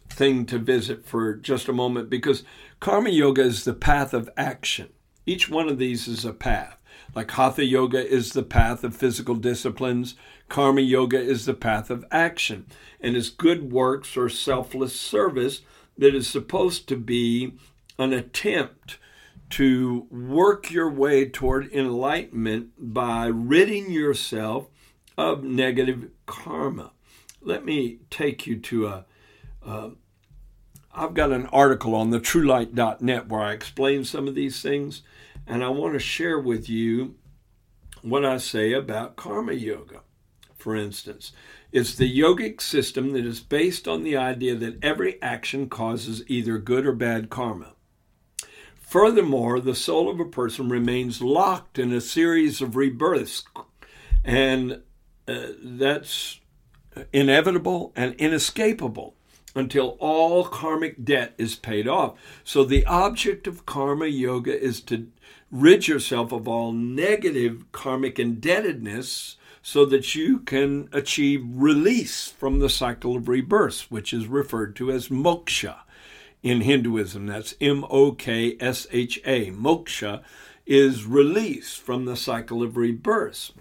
thing 0.09 0.47
to 0.47 0.59
visit 0.59 1.05
for 1.05 1.35
just 1.35 1.69
a 1.69 1.73
moment 1.73 2.09
because 2.09 2.45
karma 2.81 3.11
yoga 3.11 3.43
is 3.43 3.65
the 3.65 3.75
path 3.75 4.15
of 4.15 4.31
action. 4.37 4.91
Each 5.27 5.49
one 5.49 5.69
of 5.69 5.79
these 5.79 6.07
is 6.07 6.25
a 6.25 6.33
path. 6.33 6.79
Like 7.15 7.31
Hatha 7.31 7.65
Yoga 7.65 8.07
is 8.07 8.33
the 8.33 8.43
path 8.43 8.83
of 8.85 8.97
physical 8.97 9.35
disciplines, 9.37 10.17
Karma 10.49 10.81
Yoga 10.81 11.21
is 11.21 11.47
the 11.47 11.55
path 11.55 11.91
of 11.91 12.05
action 12.11 12.67
and 13.01 13.17
is 13.17 13.31
good 13.31 13.73
works 13.73 14.17
or 14.17 14.29
selfless 14.29 14.99
service 14.99 15.63
that 15.97 16.15
is 16.15 16.27
supposed 16.27 16.89
to 16.89 16.97
be 16.97 17.55
an 17.99 18.13
attempt 18.13 18.99
to 19.51 20.07
work 20.11 20.71
your 20.71 20.91
way 20.91 21.29
toward 21.29 21.73
enlightenment 21.73 22.71
by 22.79 23.27
ridding 23.27 23.91
yourself 23.91 24.67
of 25.17 25.45
negative 25.45 26.11
karma. 26.27 26.93
Let 27.41 27.65
me 27.65 27.99
take 28.11 28.47
you 28.47 28.59
to 28.59 28.87
a. 28.87 29.05
have 30.93 31.15
got 31.15 31.33
an 31.33 31.47
article 31.47 31.95
on 31.95 32.11
the 32.11 32.21
truelight.net 32.21 33.29
where 33.29 33.43
I 33.43 33.53
explain 33.53 34.05
some 34.05 34.29
of 34.29 34.35
these 34.35 34.63
things, 34.63 35.03
and 35.47 35.63
I 35.63 35.69
want 35.69 35.95
to 35.95 35.99
share 35.99 36.39
with 36.39 36.69
you 36.69 37.17
what 38.03 38.25
I 38.25 38.39
say 38.39 38.73
about 38.73 39.17
karma 39.17 39.53
yoga. 39.53 40.01
For 40.57 40.75
instance, 40.77 41.33
it's 41.73 41.95
the 41.95 42.09
yogic 42.11 42.61
system 42.61 43.13
that 43.13 43.27
is 43.27 43.41
based 43.41 43.89
on 43.89 44.03
the 44.03 44.17
idea 44.17 44.55
that 44.55 44.83
every 44.83 45.21
action 45.21 45.69
causes 45.69 46.23
either 46.29 46.57
good 46.57 46.87
or 46.87 46.93
bad 46.93 47.29
karma. 47.29 47.73
Furthermore, 48.81 49.59
the 49.59 49.75
soul 49.75 50.09
of 50.09 50.21
a 50.21 50.25
person 50.25 50.69
remains 50.69 51.21
locked 51.21 51.79
in 51.79 51.93
a 51.93 52.01
series 52.01 52.63
of 52.63 52.77
rebirths, 52.77 53.45
and 54.23 54.83
uh, 55.27 55.49
that's 55.63 56.41
inevitable 57.13 57.93
and 57.97 58.15
inescapable 58.15 59.15
until 59.55 59.97
all 60.01 60.45
karmic 60.45 61.05
debt 61.05 61.35
is 61.39 61.55
paid 61.55 61.87
off. 61.87 62.15
So, 62.43 62.65
the 62.65 62.85
object 62.87 63.47
of 63.47 63.67
karma 63.67 64.07
yoga 64.07 64.59
is 64.59 64.81
to 64.83 65.09
rid 65.51 65.87
yourself 65.87 66.33
of 66.33 66.49
all 66.49 66.73
negative 66.73 67.65
karmic 67.73 68.19
indebtedness 68.19 69.37
so 69.63 69.87
that 69.87 70.15
you 70.15 70.41
can 70.41 70.89
achieve 70.93 71.43
release 71.47 72.29
from 72.29 72.59
the 72.59 72.69
cycle 72.69 73.17
of 73.17 73.29
rebirth, 73.29 73.87
which 73.91 74.13
is 74.13 74.27
referred 74.27 74.77
to 74.77 74.91
as 74.91 75.09
moksha 75.09 75.77
in 76.43 76.61
Hinduism. 76.61 77.27
That's 77.27 77.55
M 77.61 77.85
O 77.89 78.13
K 78.13 78.57
S 78.61 78.87
H 78.93 79.21
A. 79.25 79.51
Moksha 79.51 80.23
is 80.67 81.05
release 81.05 81.77
from 81.77 82.05
the 82.05 82.17
cycle 82.17 82.63
of 82.63 82.77
rebirth. 82.77 83.53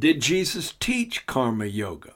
Did 0.00 0.22
Jesus 0.22 0.72
teach 0.80 1.26
karma 1.26 1.66
yoga? 1.66 2.14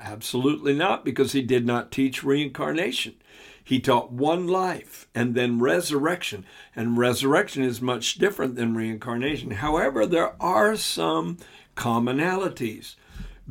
Absolutely 0.00 0.74
not, 0.74 1.04
because 1.04 1.30
he 1.30 1.42
did 1.42 1.64
not 1.64 1.92
teach 1.92 2.24
reincarnation. 2.24 3.14
He 3.62 3.78
taught 3.78 4.10
one 4.10 4.48
life 4.48 5.06
and 5.14 5.36
then 5.36 5.60
resurrection. 5.60 6.44
And 6.74 6.98
resurrection 6.98 7.62
is 7.62 7.80
much 7.80 8.16
different 8.16 8.56
than 8.56 8.74
reincarnation. 8.74 9.52
However, 9.52 10.06
there 10.06 10.34
are 10.42 10.74
some 10.74 11.36
commonalities 11.76 12.96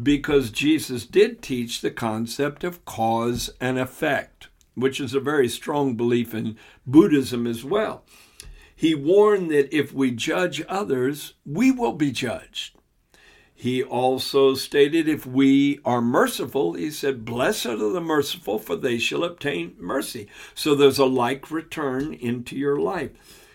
because 0.02 0.52
Jesus 0.52 1.06
did 1.06 1.42
teach 1.42 1.80
the 1.80 1.92
concept 1.92 2.66
of 2.66 2.84
cause 2.84 3.50
and 3.62 3.80
effect, 3.80 4.50
which 4.76 5.00
is 5.00 5.14
a 5.14 5.22
very 5.22 5.48
strong 5.48 5.96
belief 5.96 6.34
in 6.34 6.58
Buddhism 6.86 7.48
as 7.48 7.64
well. 7.64 8.04
He 8.76 8.94
warned 8.94 9.52
that 9.52 9.74
if 9.74 9.94
we 9.94 10.12
judge 10.12 10.62
others, 10.68 11.36
we 11.46 11.72
will 11.72 11.94
be 11.94 12.12
judged. 12.12 12.78
He 13.56 13.84
also 13.84 14.56
stated, 14.56 15.08
if 15.08 15.26
we 15.26 15.80
are 15.86 16.02
merciful, 16.02 16.74
he 16.74 16.92
said, 16.92 17.24
Blessed 17.24 17.68
are 17.68 17.78
the 17.78 18.02
merciful, 18.02 18.60
for 18.60 18.76
they 18.76 18.98
shall 18.98 19.24
obtain 19.24 19.76
mercy. 19.80 20.28
So 20.54 20.76
there's 20.76 21.00
a 21.00 21.06
like 21.06 21.52
return 21.52 22.14
into 22.14 22.56
your 22.56 22.78
life. 22.78 23.12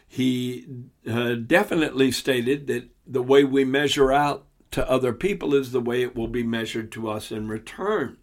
He 0.06 0.66
uh, 1.08 1.34
definitely 1.34 2.12
stated 2.12 2.66
that 2.68 2.88
the 3.06 3.22
way 3.22 3.44
we 3.44 3.64
measure 3.64 4.12
out 4.12 4.46
to 4.70 4.88
other 4.88 5.12
people 5.12 5.54
is 5.54 5.72
the 5.72 5.80
way 5.80 6.02
it 6.02 6.16
will 6.16 6.28
be 6.28 6.42
measured 6.42 6.92
to 6.92 7.10
us 7.10 7.30
in 7.30 7.48
return. 7.48 8.16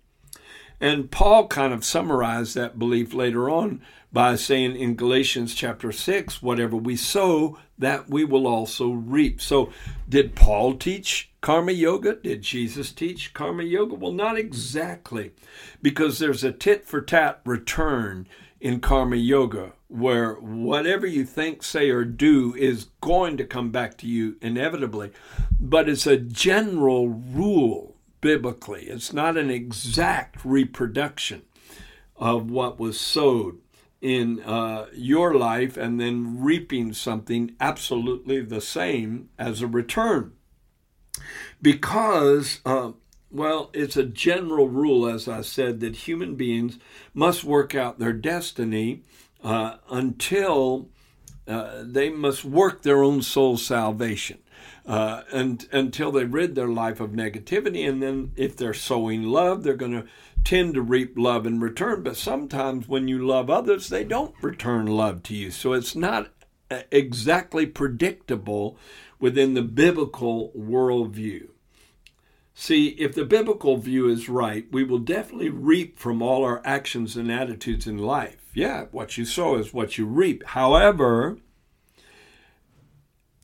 And 0.79 1.09
Paul 1.09 1.47
kind 1.47 1.73
of 1.73 1.85
summarized 1.85 2.55
that 2.55 2.79
belief 2.79 3.13
later 3.13 3.49
on 3.49 3.81
by 4.11 4.35
saying 4.35 4.75
in 4.75 4.95
Galatians 4.95 5.55
chapter 5.55 5.91
6, 5.91 6.41
whatever 6.41 6.75
we 6.75 6.95
sow, 6.95 7.57
that 7.77 8.09
we 8.09 8.23
will 8.23 8.47
also 8.47 8.91
reap. 8.91 9.41
So, 9.41 9.71
did 10.07 10.35
Paul 10.35 10.75
teach 10.75 11.31
karma 11.45 11.71
yoga? 11.73 12.15
Did 12.15 12.41
Jesus 12.41 12.91
teach 12.91 13.31
karma 13.35 13.61
yoga? 13.61 13.93
Well, 13.93 14.11
not 14.11 14.35
exactly, 14.35 15.31
because 15.79 16.17
there's 16.17 16.43
a 16.43 16.51
tit 16.51 16.87
for 16.87 17.01
tat 17.01 17.41
return 17.45 18.27
in 18.59 18.79
karma 18.79 19.17
yoga 19.17 19.73
where 19.87 20.33
whatever 20.33 21.05
you 21.05 21.23
think, 21.23 21.61
say, 21.61 21.91
or 21.91 22.03
do 22.03 22.55
is 22.55 22.87
going 22.99 23.37
to 23.37 23.45
come 23.45 23.69
back 23.69 23.95
to 23.99 24.07
you 24.07 24.37
inevitably. 24.41 25.11
But 25.59 25.87
it's 25.87 26.07
a 26.07 26.17
general 26.17 27.09
rule 27.09 27.95
biblically, 28.21 28.85
it's 28.85 29.13
not 29.13 29.37
an 29.37 29.51
exact 29.51 30.43
reproduction 30.43 31.43
of 32.15 32.49
what 32.49 32.79
was 32.79 32.99
sowed 32.99 33.59
in 34.01 34.41
uh, 34.41 34.87
your 34.95 35.35
life 35.35 35.77
and 35.77 35.99
then 35.99 36.41
reaping 36.41 36.91
something 36.91 37.55
absolutely 37.59 38.41
the 38.41 38.61
same 38.61 39.29
as 39.37 39.61
a 39.61 39.67
return. 39.67 40.34
Because, 41.65 42.59
uh, 42.63 42.91
well, 43.31 43.71
it's 43.73 43.97
a 43.97 44.03
general 44.03 44.69
rule, 44.69 45.07
as 45.07 45.27
I 45.27 45.41
said, 45.41 45.79
that 45.79 45.95
human 45.95 46.35
beings 46.35 46.77
must 47.11 47.43
work 47.43 47.73
out 47.73 47.97
their 47.97 48.13
destiny 48.13 49.01
uh, 49.43 49.77
until 49.89 50.89
uh, 51.47 51.81
they 51.81 52.11
must 52.11 52.45
work 52.45 52.83
their 52.83 53.01
own 53.01 53.23
soul 53.23 53.57
salvation. 53.57 54.37
Uh, 54.85 55.23
and 55.33 55.67
until 55.71 56.11
they 56.11 56.23
rid 56.25 56.53
their 56.53 56.67
life 56.67 56.99
of 56.99 57.13
negativity, 57.13 57.89
and 57.89 57.99
then 57.99 58.33
if 58.35 58.55
they're 58.55 58.71
sowing 58.75 59.23
love, 59.23 59.63
they're 59.63 59.73
going 59.73 60.03
to 60.03 60.05
tend 60.43 60.75
to 60.75 60.83
reap 60.83 61.17
love 61.17 61.47
in 61.47 61.59
return, 61.59 62.03
but 62.03 62.15
sometimes 62.15 62.87
when 62.87 63.07
you 63.07 63.25
love 63.25 63.49
others, 63.49 63.89
they 63.89 64.03
don't 64.03 64.35
return 64.43 64.85
love 64.85 65.23
to 65.23 65.33
you. 65.33 65.49
So 65.49 65.73
it's 65.73 65.95
not 65.95 66.29
uh, 66.69 66.81
exactly 66.91 67.65
predictable 67.65 68.77
within 69.19 69.55
the 69.55 69.63
biblical 69.63 70.51
worldview. 70.55 71.47
See, 72.57 72.87
if 72.87 73.13
the 73.13 73.25
biblical 73.25 73.75
view 73.75 74.07
is 74.07 74.29
right, 74.29 74.65
we 74.71 74.85
will 74.85 74.99
definitely 74.99 75.49
reap 75.49 75.99
from 75.99 76.21
all 76.21 76.45
our 76.45 76.61
actions 76.63 77.17
and 77.17 77.29
attitudes 77.29 77.85
in 77.85 77.97
life. 77.97 78.49
Yeah, 78.53 78.85
what 78.91 79.17
you 79.17 79.25
sow 79.25 79.57
is 79.57 79.73
what 79.73 79.97
you 79.97 80.05
reap. 80.05 80.41
However, 80.45 81.37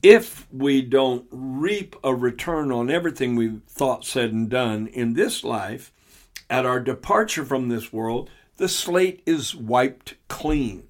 if 0.02 0.48
we 0.50 0.80
don't 0.80 1.26
reap 1.30 1.94
a 2.02 2.14
return 2.14 2.72
on 2.72 2.90
everything 2.90 3.36
we've 3.36 3.60
thought, 3.68 4.06
said, 4.06 4.32
and 4.32 4.48
done 4.48 4.86
in 4.86 5.12
this 5.12 5.44
life, 5.44 5.92
at 6.48 6.64
our 6.64 6.80
departure 6.80 7.44
from 7.44 7.68
this 7.68 7.92
world, 7.92 8.30
the 8.56 8.68
slate 8.68 9.22
is 9.26 9.54
wiped 9.54 10.14
clean. 10.28 10.84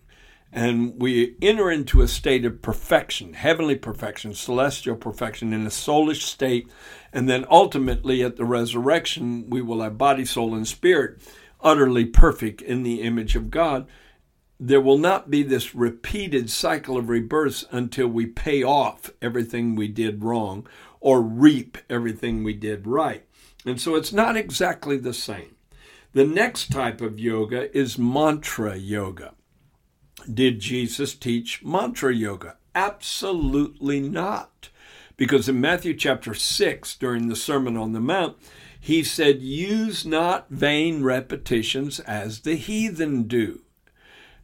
And 0.53 1.01
we 1.01 1.37
enter 1.41 1.71
into 1.71 2.03
a 2.03 2.09
state 2.09 2.45
of 2.45 2.61
perfection, 2.61 3.33
heavenly 3.33 3.75
perfection, 3.75 4.35
celestial 4.35 4.97
perfection, 4.97 5.55
in 5.55 5.65
a 5.65 5.71
soulish 5.71 6.23
state. 6.23 6.69
And 7.11 7.27
then 7.27 7.47
ultimately 7.51 8.23
at 8.23 8.37
the 8.37 8.45
resurrection, 8.45 9.49
we 9.49 9.63
will 9.63 9.81
have 9.81 9.97
body, 9.97 10.27
soul, 10.27 10.55
and 10.55 10.69
spirit 10.69 11.23
utterly 11.63 12.05
perfect 12.05 12.61
in 12.61 12.83
the 12.83 13.01
image 13.03 13.37
of 13.37 13.51
God. 13.51 13.87
There 14.61 14.81
will 14.81 14.99
not 14.99 15.31
be 15.31 15.43
this 15.43 15.75
repeated 15.75 16.51
cycle 16.51 16.97
of 16.97 17.09
rebirths 17.09 17.65
until 17.71 18.09
we 18.09 18.27
pay 18.27 18.63
off 18.63 19.11
everything 19.21 19.75
we 19.75 19.89
did 19.89 20.23
wrong 20.23 20.67
or 21.01 21.23
reap 21.23 21.79
everything 21.89 22.45
we 22.45 22.53
did 22.53 22.87
right. 22.87 23.25
And 23.65 23.81
so 23.81 23.95
it's 23.95 24.13
not 24.13 24.37
exactly 24.37 24.99
the 24.99 25.15
same. 25.15 25.57
The 26.13 26.27
next 26.27 26.71
type 26.71 27.01
of 27.01 27.19
yoga 27.19 27.77
is 27.77 27.99
mantra 27.99 28.77
yoga. 28.77 29.35
Did 30.33 30.61
Jesus 30.61 31.15
teach 31.15 31.63
mantra 31.65 32.15
yoga? 32.15 32.57
Absolutely 32.75 34.01
not. 34.01 34.71
Because 35.17 35.49
in 35.49 35.61
Matthew 35.61 35.95
chapter 35.95 36.35
6, 36.35 36.97
during 36.97 37.29
the 37.29 37.37
Sermon 37.37 37.77
on 37.77 37.93
the 37.93 38.01
Mount, 38.01 38.37
he 38.81 39.05
said, 39.05 39.43
Use 39.43 40.05
not 40.05 40.49
vain 40.51 41.03
repetitions 41.03 42.01
as 42.01 42.41
the 42.41 42.57
heathen 42.57 43.25
do. 43.25 43.63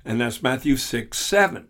And 0.04 0.20
that's 0.20 0.42
Matthew 0.42 0.76
6 0.76 1.18
7. 1.18 1.68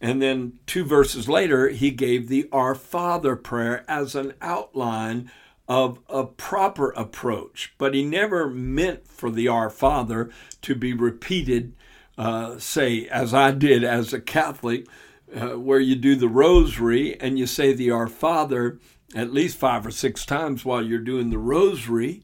And 0.00 0.20
then 0.20 0.58
two 0.66 0.84
verses 0.84 1.28
later, 1.28 1.68
he 1.68 1.90
gave 1.90 2.28
the 2.28 2.48
Our 2.52 2.74
Father 2.74 3.36
prayer 3.36 3.84
as 3.88 4.14
an 4.14 4.34
outline 4.40 5.30
of 5.66 5.98
a 6.08 6.24
proper 6.24 6.90
approach, 6.90 7.74
but 7.78 7.94
he 7.94 8.04
never 8.04 8.48
meant 8.48 9.08
for 9.08 9.30
the 9.30 9.48
Our 9.48 9.70
Father 9.70 10.30
to 10.62 10.74
be 10.74 10.92
repeated, 10.92 11.74
uh, 12.16 12.58
say, 12.58 13.06
as 13.08 13.34
I 13.34 13.50
did 13.50 13.84
as 13.84 14.12
a 14.12 14.20
Catholic, 14.20 14.86
uh, 15.34 15.58
where 15.58 15.80
you 15.80 15.96
do 15.96 16.14
the 16.14 16.28
rosary 16.28 17.20
and 17.20 17.38
you 17.38 17.46
say 17.46 17.72
the 17.72 17.90
Our 17.90 18.06
Father 18.06 18.78
at 19.14 19.32
least 19.32 19.56
five 19.56 19.86
or 19.86 19.90
six 19.90 20.26
times 20.26 20.64
while 20.64 20.84
you're 20.84 20.98
doing 20.98 21.30
the 21.30 21.38
rosary. 21.38 22.22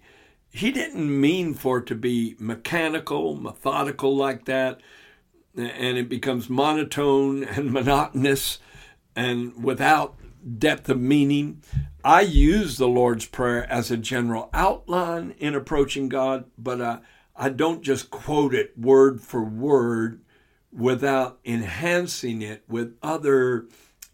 He 0.50 0.72
didn't 0.72 1.20
mean 1.20 1.54
for 1.54 1.78
it 1.78 1.86
to 1.86 1.94
be 1.94 2.34
mechanical, 2.38 3.36
methodical 3.36 4.16
like 4.16 4.46
that, 4.46 4.80
and 5.56 5.96
it 5.96 6.08
becomes 6.08 6.50
monotone 6.50 7.44
and 7.56 7.72
monotonous 7.72 8.58
and 9.14 9.62
without 9.62 10.16
depth 10.58 10.88
of 10.88 11.00
meaning. 11.00 11.62
I 12.02 12.22
use 12.22 12.76
the 12.76 12.88
Lord's 12.88 13.26
Prayer 13.26 13.70
as 13.70 13.90
a 13.90 13.96
general 13.96 14.48
outline 14.52 15.34
in 15.38 15.54
approaching 15.54 16.08
God, 16.08 16.46
but 16.56 16.80
I, 16.80 16.98
I 17.40 17.48
don't 17.48 17.80
just 17.80 18.10
quote 18.10 18.54
it 18.54 18.78
word 18.78 19.22
for 19.22 19.42
word 19.42 20.20
without 20.70 21.40
enhancing 21.42 22.42
it 22.42 22.64
with 22.68 22.98
other 23.02 23.66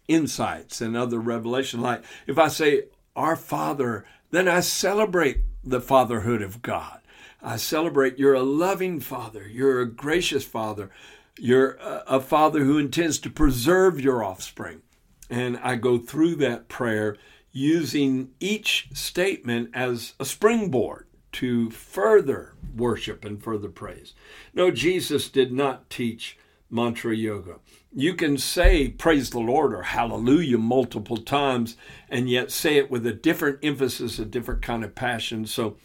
insights 0.07 0.79
and 0.79 0.95
other 0.95 1.19
revelation. 1.19 1.81
Like 1.81 2.05
if 2.25 2.39
I 2.39 2.47
say, 2.47 2.83
Our 3.17 3.35
Father, 3.35 4.05
then 4.31 4.47
I 4.47 4.61
celebrate 4.61 5.41
the 5.61 5.81
fatherhood 5.81 6.41
of 6.41 6.61
God. 6.61 7.01
I 7.41 7.57
celebrate 7.57 8.17
you're 8.17 8.33
a 8.33 8.43
loving 8.43 9.01
father, 9.01 9.45
you're 9.45 9.81
a 9.81 9.91
gracious 9.91 10.45
father, 10.45 10.89
you're 11.37 11.77
a, 11.81 12.21
father 12.21 12.63
who 12.63 12.77
intends 12.77 13.19
to 13.19 13.29
preserve 13.29 13.99
your 13.99 14.23
offspring. 14.23 14.83
And 15.29 15.57
I 15.57 15.75
go 15.75 15.97
through 15.97 16.35
that 16.37 16.69
prayer 16.69 17.17
using 17.51 18.29
each 18.39 18.87
statement 18.93 19.71
as 19.73 20.13
a 20.17 20.23
springboard 20.23 21.06
to 21.37 21.69
further 21.69 22.55
worship 22.75 23.23
and 23.23 23.43
further 23.43 23.69
praise. 23.69 24.15
No, 24.55 24.71
Jesus 24.71 25.29
did 25.29 25.53
not 25.53 25.87
teach 25.87 26.35
mantra 26.67 27.15
yoga. 27.15 27.57
You 27.93 28.15
can 28.15 28.39
say 28.39 28.89
praise 28.89 29.29
the 29.29 29.39
Lord 29.39 29.71
or 29.71 29.83
hallelujah 29.83 30.57
multiple 30.57 31.17
times 31.17 31.77
and 32.09 32.27
yet 32.27 32.49
say 32.49 32.77
it 32.77 32.89
with 32.89 33.05
a 33.05 33.13
different 33.13 33.59
emphasis, 33.61 34.17
a 34.17 34.25
different 34.25 34.63
kind 34.63 34.83
of 34.83 34.95
passion. 34.95 35.45
So 35.45 35.77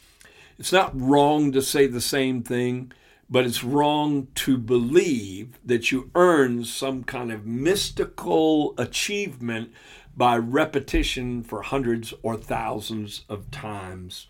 it's 0.59 0.73
not 0.73 0.99
wrong 0.99 1.53
to 1.53 1.61
say 1.61 1.87
the 1.87 2.01
same 2.01 2.43
thing, 2.43 2.91
but 3.29 3.45
it's 3.45 3.63
wrong 3.63 4.29
to 4.37 4.57
believe 4.57 5.59
that 5.63 5.93
you 5.93 6.11
earn 6.15 6.65
some 6.65 7.05
kind 7.05 7.31
of 7.31 7.45
mystical 7.45 8.75
achievement 8.79 9.71
by 10.17 10.39
repetition 10.39 11.43
for 11.43 11.61
hundreds 11.61 12.15
or 12.23 12.39
thousands 12.39 13.27
of 13.29 13.51
times. 13.51 14.29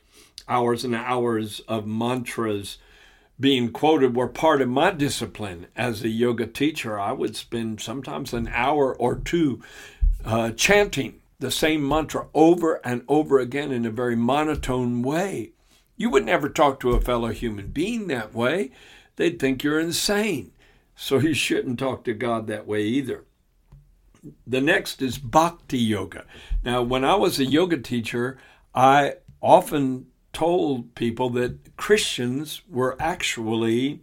Hours 0.48 0.84
and 0.84 0.94
hours 0.94 1.60
of 1.68 1.86
mantras 1.86 2.78
being 3.38 3.72
quoted 3.72 4.14
were 4.14 4.28
part 4.28 4.60
of 4.60 4.68
my 4.68 4.90
discipline 4.90 5.66
as 5.76 6.02
a 6.02 6.08
yoga 6.08 6.46
teacher. 6.46 6.98
I 6.98 7.12
would 7.12 7.36
spend 7.36 7.80
sometimes 7.80 8.32
an 8.32 8.48
hour 8.48 8.94
or 8.94 9.16
two 9.16 9.62
uh, 10.24 10.52
chanting 10.52 11.20
the 11.38 11.50
same 11.50 11.86
mantra 11.86 12.28
over 12.34 12.80
and 12.86 13.02
over 13.08 13.40
again 13.40 13.72
in 13.72 13.84
a 13.84 13.90
very 13.90 14.14
monotone 14.14 15.02
way. 15.02 15.50
You 15.96 16.08
would 16.10 16.24
never 16.24 16.48
talk 16.48 16.78
to 16.80 16.92
a 16.92 17.00
fellow 17.00 17.28
human 17.28 17.68
being 17.68 18.06
that 18.08 18.32
way. 18.32 18.70
They'd 19.16 19.38
think 19.38 19.62
you're 19.62 19.80
insane. 19.80 20.52
So 20.94 21.18
you 21.18 21.34
shouldn't 21.34 21.78
talk 21.78 22.04
to 22.04 22.14
God 22.14 22.46
that 22.46 22.66
way 22.66 22.82
either. 22.82 23.24
The 24.46 24.60
next 24.60 25.02
is 25.02 25.18
bhakti 25.18 25.78
yoga. 25.78 26.24
Now, 26.64 26.82
when 26.82 27.04
I 27.04 27.16
was 27.16 27.40
a 27.40 27.44
yoga 27.44 27.78
teacher, 27.78 28.38
I 28.72 29.16
often 29.40 30.06
told 30.32 30.94
people 30.94 31.30
that 31.30 31.76
Christians 31.76 32.62
were 32.68 32.96
actually 33.00 34.00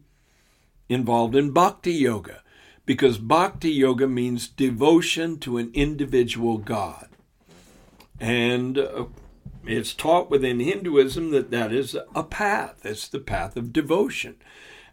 involved 0.88 1.36
in 1.36 1.52
bhakti 1.52 1.94
yoga 1.94 2.42
because 2.86 3.18
bhakti 3.18 3.72
yoga 3.72 4.08
means 4.08 4.48
devotion 4.48 5.38
to 5.39 5.58
an 5.58 5.72
individual 5.74 6.58
God. 6.58 7.08
And 8.20 8.78
uh, 8.78 9.06
it's 9.65 9.94
taught 9.94 10.30
within 10.30 10.60
Hinduism 10.60 11.32
that 11.32 11.52
that 11.52 11.72
is 11.72 11.96
a 12.15 12.24
path, 12.24 12.82
it's 12.84 13.08
the 13.08 13.20
path 13.20 13.56
of 13.56 13.72
devotion 13.72 14.36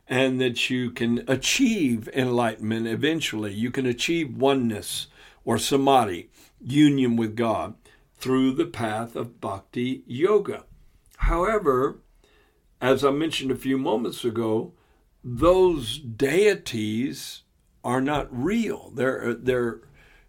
and 0.08 0.40
that 0.40 0.70
you 0.70 0.90
can 0.90 1.24
achieve 1.26 2.08
enlightenment 2.14 2.86
eventually. 2.86 3.52
You 3.52 3.70
can 3.70 3.86
achieve 3.86 4.36
oneness 4.36 5.08
or 5.44 5.58
samadhi, 5.58 6.30
union 6.60 7.16
with 7.16 7.34
God, 7.34 7.74
through 8.18 8.52
the 8.52 8.66
path 8.66 9.16
of 9.16 9.40
bhakti 9.40 10.02
yoga. 10.06 10.64
However, 11.16 11.98
as 12.80 13.04
I 13.04 13.10
mentioned 13.10 13.50
a 13.50 13.56
few 13.56 13.78
moments 13.78 14.24
ago, 14.24 14.72
those 15.24 15.98
deities 15.98 17.42
are 17.82 18.00
not 18.00 18.28
real. 18.30 18.92
They're, 18.94 19.34
they're 19.34 19.80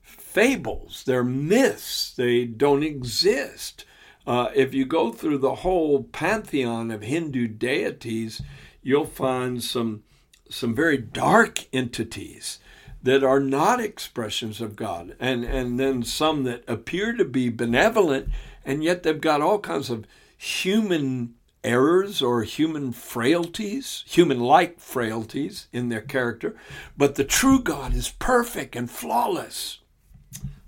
fables, 0.02 1.04
they're 1.06 1.24
myths, 1.24 2.14
they 2.16 2.46
don't 2.46 2.84
exist. 2.84 3.86
Uh, 4.26 4.50
if 4.54 4.74
you 4.74 4.86
go 4.86 5.12
through 5.12 5.38
the 5.38 5.56
whole 5.56 6.04
pantheon 6.04 6.92
of 6.92 7.02
Hindu 7.02 7.48
deities, 7.48 8.42
you'll 8.82 9.06
find 9.06 9.64
some 9.64 10.04
some 10.50 10.74
very 10.74 10.98
dark 10.98 11.66
entities 11.74 12.60
that 13.04 13.22
are 13.22 13.40
not 13.40 13.82
expressions 13.82 14.62
of 14.62 14.76
God, 14.76 15.16
and 15.20 15.44
and 15.44 15.80
then 15.80 16.04
some 16.04 16.44
that 16.44 16.64
appear 16.68 17.14
to 17.14 17.26
be 17.26 17.50
benevolent, 17.50 18.30
and 18.66 18.84
yet 18.84 19.04
they've 19.04 19.20
got 19.20 19.42
all 19.42 19.60
kinds 19.60 19.90
of 19.90 20.06
human 20.38 21.34
errors 21.64 22.22
or 22.22 22.44
human 22.44 22.92
frailties, 22.92 24.04
human 24.08 24.40
like 24.40 24.80
frailties 24.80 25.68
in 25.74 25.90
their 25.90 26.02
character, 26.02 26.56
but 26.96 27.16
the 27.16 27.24
true 27.24 27.62
God 27.62 27.94
is 27.94 28.10
perfect 28.10 28.76
and 28.76 28.90
flawless. 28.90 29.80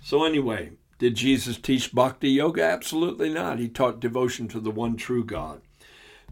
So, 0.02 0.24
anyway, 0.24 0.72
did 0.98 1.14
Jesus 1.14 1.56
teach 1.56 1.94
bhakti 1.94 2.30
yoga? 2.30 2.62
Absolutely 2.62 3.32
not. 3.32 3.58
He 3.58 3.68
taught 3.68 4.00
devotion 4.00 4.48
to 4.48 4.60
the 4.60 4.70
one 4.70 4.96
true 4.96 5.24
God. 5.24 5.62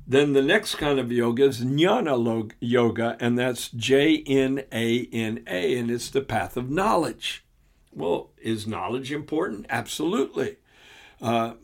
Then 0.07 0.33
the 0.33 0.43
next 0.43 0.77
kind 0.77 0.99
of 0.99 1.13
yoga 1.13 1.45
is 1.45 1.63
jnana 1.63 2.51
yoga, 2.61 3.17
and 3.21 3.39
that's 3.39 3.69
J 3.69 4.23
N 4.27 4.65
A 4.73 5.07
N 5.13 5.45
A, 5.47 5.79
and 5.79 5.91
it's 5.91 6.11
the 6.11 6.23
path 6.23 6.57
of 6.57 6.71
knowledge. 6.71 7.45
Well, 7.93 8.31
is 8.41 8.67
knowledge 8.67 9.13
important? 9.13 9.67
Absolutely. 9.69 10.57
Uh, 11.21 11.55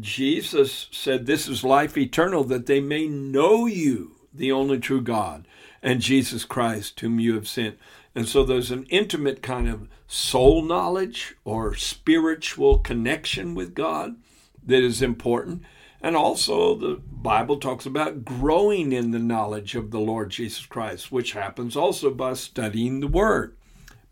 Jesus 0.00 0.88
said, 0.90 1.26
This 1.26 1.48
is 1.48 1.64
life 1.64 1.96
eternal, 1.96 2.44
that 2.44 2.66
they 2.66 2.80
may 2.80 3.06
know 3.06 3.66
you, 3.66 4.16
the 4.32 4.52
only 4.52 4.78
true 4.78 5.00
God, 5.00 5.46
and 5.82 6.00
Jesus 6.00 6.44
Christ, 6.44 7.00
whom 7.00 7.18
you 7.18 7.34
have 7.34 7.48
sent. 7.48 7.78
And 8.14 8.28
so 8.28 8.44
there's 8.44 8.70
an 8.70 8.84
intimate 8.90 9.42
kind 9.42 9.68
of 9.68 9.88
soul 10.06 10.62
knowledge 10.62 11.36
or 11.44 11.74
spiritual 11.74 12.78
connection 12.78 13.54
with 13.54 13.74
God 13.74 14.16
that 14.64 14.82
is 14.82 15.00
important. 15.00 15.62
And 16.00 16.14
also, 16.14 16.74
the 16.76 17.00
Bible 17.10 17.58
talks 17.58 17.86
about 17.86 18.24
growing 18.24 18.92
in 18.92 19.10
the 19.10 19.18
knowledge 19.18 19.74
of 19.74 19.90
the 19.90 19.98
Lord 19.98 20.30
Jesus 20.30 20.64
Christ, 20.66 21.10
which 21.10 21.32
happens 21.32 21.76
also 21.76 22.10
by 22.10 22.34
studying 22.34 23.00
the 23.00 23.08
Word, 23.08 23.56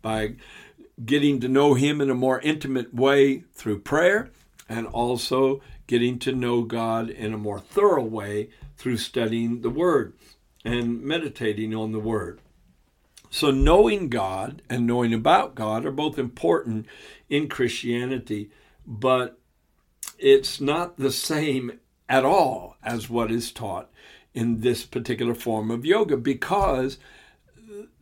by 0.01 0.35
getting 1.05 1.39
to 1.39 1.47
know 1.47 1.75
Him 1.75 2.01
in 2.01 2.09
a 2.09 2.15
more 2.15 2.41
intimate 2.41 2.93
way 2.93 3.43
through 3.53 3.79
prayer 3.79 4.31
and 4.69 4.87
also 4.87 5.61
getting 5.87 6.19
to 6.19 6.31
know 6.31 6.63
God 6.63 7.09
in 7.09 7.33
a 7.33 7.37
more 7.37 7.59
thorough 7.59 8.03
way 8.03 8.49
through 8.77 8.97
studying 8.97 9.61
the 9.61 9.69
Word 9.69 10.13
and 10.63 11.01
meditating 11.01 11.73
on 11.73 11.91
the 11.91 11.99
Word. 11.99 12.41
So, 13.29 13.51
knowing 13.51 14.09
God 14.09 14.61
and 14.69 14.87
knowing 14.87 15.13
about 15.13 15.55
God 15.55 15.85
are 15.85 15.91
both 15.91 16.17
important 16.17 16.85
in 17.29 17.49
Christianity, 17.49 18.49
but 18.85 19.39
it's 20.17 20.61
not 20.61 20.97
the 20.97 21.11
same 21.11 21.79
at 22.09 22.25
all 22.25 22.77
as 22.83 23.09
what 23.09 23.31
is 23.31 23.51
taught 23.51 23.89
in 24.33 24.61
this 24.61 24.85
particular 24.85 25.35
form 25.35 25.71
of 25.71 25.85
yoga 25.85 26.15
because 26.15 26.97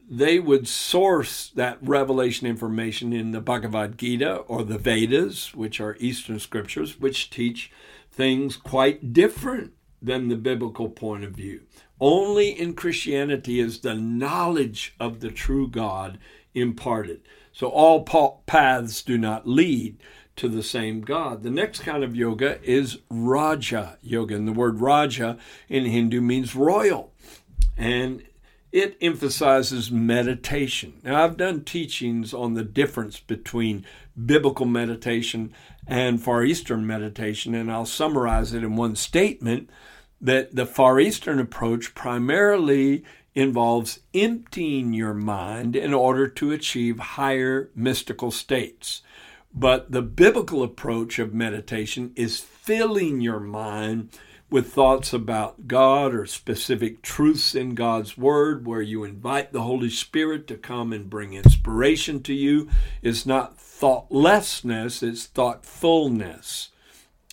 they 0.07 0.39
would 0.39 0.67
source 0.67 1.49
that 1.55 1.77
revelation 1.81 2.47
information 2.47 3.11
in 3.11 3.31
the 3.31 3.41
Bhagavad 3.41 3.97
Gita 3.97 4.37
or 4.37 4.63
the 4.63 4.77
Vedas, 4.77 5.55
which 5.55 5.79
are 5.79 5.97
Eastern 5.99 6.39
scriptures, 6.39 6.99
which 6.99 7.29
teach 7.29 7.71
things 8.11 8.55
quite 8.55 9.13
different 9.13 9.73
than 10.01 10.27
the 10.27 10.35
biblical 10.35 10.89
point 10.89 11.23
of 11.23 11.31
view. 11.31 11.61
Only 11.99 12.49
in 12.49 12.73
Christianity 12.73 13.59
is 13.59 13.79
the 13.79 13.95
knowledge 13.95 14.95
of 14.99 15.21
the 15.21 15.31
true 15.31 15.67
God 15.67 16.19
imparted. 16.53 17.21
So 17.51 17.67
all 17.67 18.03
paths 18.45 19.01
do 19.01 19.17
not 19.17 19.47
lead 19.47 19.97
to 20.35 20.49
the 20.49 20.63
same 20.63 21.01
God. 21.01 21.43
The 21.43 21.49
next 21.49 21.79
kind 21.79 22.03
of 22.03 22.15
yoga 22.15 22.61
is 22.61 22.99
Raja 23.09 23.97
yoga. 24.01 24.35
And 24.35 24.47
the 24.47 24.53
word 24.53 24.81
Raja 24.81 25.37
in 25.69 25.85
Hindu 25.85 26.21
means 26.21 26.55
royal. 26.55 27.13
And 27.77 28.23
it 28.75 28.97
emphasizes 28.99 29.89
meditation. 29.89 30.99
Now, 31.01 31.23
I've 31.23 31.37
done 31.37 31.63
teachings 31.63 32.33
on 32.33 32.55
the 32.55 32.63
difference 32.65 33.21
between 33.21 33.85
biblical 34.25 34.65
meditation 34.65 35.53
and 35.87 36.21
Far 36.21 36.43
Eastern 36.43 36.85
meditation, 36.85 37.55
and 37.55 37.71
I'll 37.71 37.85
summarize 37.85 38.53
it 38.53 38.65
in 38.65 38.75
one 38.75 38.97
statement 38.97 39.69
that 40.19 40.57
the 40.57 40.65
Far 40.65 40.99
Eastern 40.99 41.39
approach 41.39 41.95
primarily 41.95 43.05
involves 43.33 44.01
emptying 44.13 44.91
your 44.91 45.13
mind 45.13 45.77
in 45.77 45.93
order 45.93 46.27
to 46.27 46.51
achieve 46.51 46.99
higher 46.99 47.69
mystical 47.75 48.29
states. 48.29 49.03
But 49.53 49.93
the 49.93 50.01
biblical 50.01 50.63
approach 50.63 51.17
of 51.17 51.33
meditation 51.33 52.11
is 52.17 52.41
filling 52.41 53.21
your 53.21 53.39
mind 53.39 54.09
with 54.49 54.71
thoughts 54.71 55.11
about 55.11 55.67
God 55.67 56.13
or 56.13 56.25
specific 56.25 57.01
truths 57.01 57.55
in 57.55 57.73
God's 57.73 58.17
Word, 58.17 58.65
where 58.65 58.81
you 58.81 59.03
invite 59.03 59.51
the 59.51 59.63
Holy 59.63 59.89
Spirit 59.89 60.47
to 60.47 60.57
come 60.57 60.93
and 60.93 61.09
bring 61.09 61.33
inspiration 61.33 62.21
to 62.23 62.33
you, 62.33 62.69
is 63.01 63.25
not 63.25 63.59
thoughtlessness, 63.59 65.01
it's 65.01 65.25
thoughtfulness. 65.25 66.69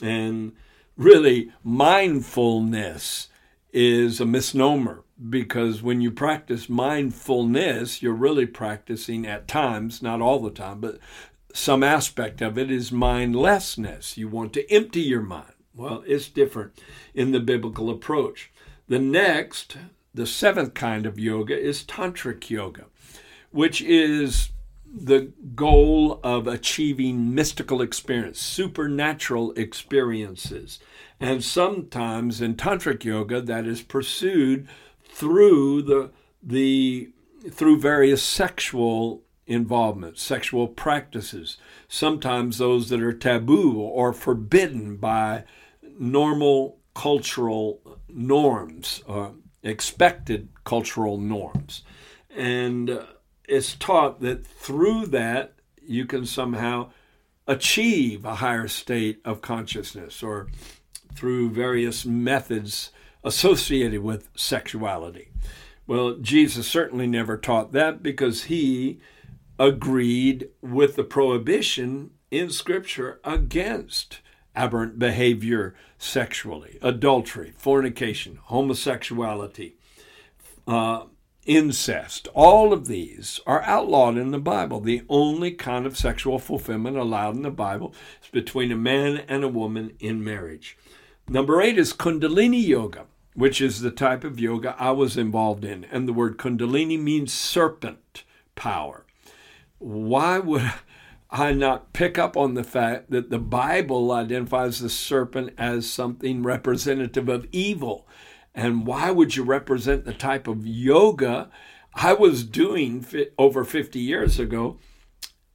And 0.03 0.53
really, 0.96 1.53
mindfulness 1.62 3.29
is 3.72 4.20
a 4.20 4.27
misnomer 4.27 5.05
because 5.31 5.83
when 5.83 6.01
you 6.01 6.11
practice 6.11 6.68
mindfulness, 6.68 8.03
you're 8.03 8.12
really 8.12 8.46
practicing 8.46 9.27
at 9.27 9.46
times, 9.46 10.03
not 10.03 10.20
all 10.20 10.40
the 10.40 10.51
time, 10.51 10.81
but 10.81 10.98
some 11.55 11.83
aspect 11.83 12.40
of 12.40 12.59
it 12.59 12.70
is 12.70 12.90
mindlessness. 12.90 14.16
You 14.16 14.29
want 14.29 14.53
to 14.55 14.70
empty 14.72 15.03
your 15.03 15.22
mind. 15.22 15.53
Well, 15.75 16.03
it's 16.07 16.29
different 16.29 16.79
in 17.15 17.33
the 17.33 17.41
biblical 17.41 17.89
approach. 17.91 18.51
The 18.89 18.99
next, 18.99 19.77
the 20.13 20.27
seventh 20.27 20.75
kind 20.75 21.07
of 21.07 21.19
yoga 21.19 21.59
is 21.59 21.85
tantric 21.85 22.51
yoga, 22.51 22.87
which 23.51 23.81
is 23.81 24.51
the 24.95 25.33
goal 25.55 26.21
of 26.23 26.47
achieving 26.47 27.35
mystical 27.35 27.81
experience, 27.81 28.39
supernatural 28.39 29.53
experiences. 29.53 30.79
And 31.19 31.43
sometimes 31.43 32.43
in 32.43 32.57
tantric 32.57 33.05
yoga 33.05 33.41
that 33.41 33.67
is 33.67 33.81
pursued 33.81 34.69
through 35.05 35.83
the 35.83 36.11
the 36.43 37.11
through 37.51 37.79
various 37.79 38.23
sexual 38.23 39.23
involvement, 39.47 40.19
sexual 40.19 40.69
practices, 40.69 41.57
sometimes 41.89 42.59
those 42.59 42.89
that 42.91 43.03
are 43.03 43.13
taboo 43.13 43.79
or 43.81 44.13
forbidden 44.13 44.97
by 44.97 45.45
normal 45.98 46.78
cultural 46.94 47.98
norms, 48.09 49.02
uh, 49.09 49.31
expected 49.62 50.48
cultural 50.64 51.18
norms. 51.18 51.83
And 52.35 52.90
uh, 52.90 53.05
it's 53.48 53.74
taught 53.74 54.20
that 54.20 54.46
through 54.46 55.07
that 55.07 55.55
you 55.81 56.07
can 56.07 56.26
somehow 56.26 56.90
achieve 57.46 58.24
a 58.24 58.37
higher 58.37 58.68
state 58.68 59.20
of 59.24 59.42
consciousness 59.42 60.22
or 60.22 60.48
through 61.14 61.50
various 61.50 62.05
methods 62.05 62.90
associated 63.24 64.02
with 64.02 64.28
sexuality. 64.35 65.28
Well, 65.87 66.16
Jesus 66.16 66.66
certainly 66.66 67.07
never 67.07 67.37
taught 67.37 67.72
that 67.72 68.02
because 68.02 68.44
he 68.44 69.00
agreed 69.59 70.48
with 70.61 70.96
the 70.96 71.05
prohibition 71.05 72.12
in 72.31 72.50
Scripture 72.50 73.20
against 73.24 74.20
aberrant 74.55 74.99
behavior 74.99 75.75
sexually, 75.99 76.79
adultery, 76.83 77.53
fornication, 77.57 78.38
homosexuality, 78.45 79.75
uh, 80.67 81.05
incest. 81.47 82.29
All 82.35 82.73
of 82.73 82.87
these 82.87 83.41
are 83.47 83.62
outlawed 83.62 84.17
in 84.17 84.31
the 84.31 84.38
Bible. 84.38 84.81
The 84.81 85.03
only 85.09 85.53
kind 85.53 85.87
of 85.87 85.97
sexual 85.97 86.38
fulfillment 86.38 86.97
allowed 86.97 87.37
in 87.37 87.43
the 87.43 87.51
Bible 87.51 87.95
is 88.23 88.29
between 88.31 88.71
a 88.71 88.77
man 88.77 89.19
and 89.29 89.43
a 89.43 89.49
woman 89.49 89.93
in 89.99 90.23
marriage. 90.23 90.77
Number 91.29 91.61
eight 91.61 91.79
is 91.79 91.93
Kundalini 91.93 92.65
Yoga, 92.65 93.07
which 93.35 93.61
is 93.61 93.81
the 93.81 93.91
type 93.91 94.25
of 94.25 94.38
yoga 94.38 94.77
I 94.79 94.91
was 94.91 95.17
involved 95.17 95.65
in. 95.65 95.85
And 95.85 96.07
the 96.07 96.12
word 96.12 96.37
Kundalini 96.37 97.01
means 97.01 97.33
serpent 97.33 98.25
power. 98.55 99.05
Why 99.79 100.38
would 100.38 100.73
I 101.33 101.53
not 101.53 101.95
pick 101.95 102.18
up 102.18 102.37
on 102.37 102.53
the 102.53 102.62
fact 102.62 103.11
that 103.11 103.31
the 103.31 103.38
Bible 103.38 104.12
identifies 104.12 104.81
the 104.81 104.90
serpent 104.90 105.55
as 105.57 105.90
something 105.90 106.42
representative 106.42 107.27
of 107.31 107.47
evil. 107.53 108.07
And 108.55 108.87
why 108.87 109.11
would 109.11 109.35
you 109.35 109.42
represent 109.42 110.05
the 110.05 110.12
type 110.12 110.47
of 110.47 110.66
yoga 110.66 111.49
I 111.95 112.12
was 112.12 112.45
doing 112.45 113.07
over 113.38 113.64
50 113.64 113.99
years 113.99 114.38
ago 114.38 114.79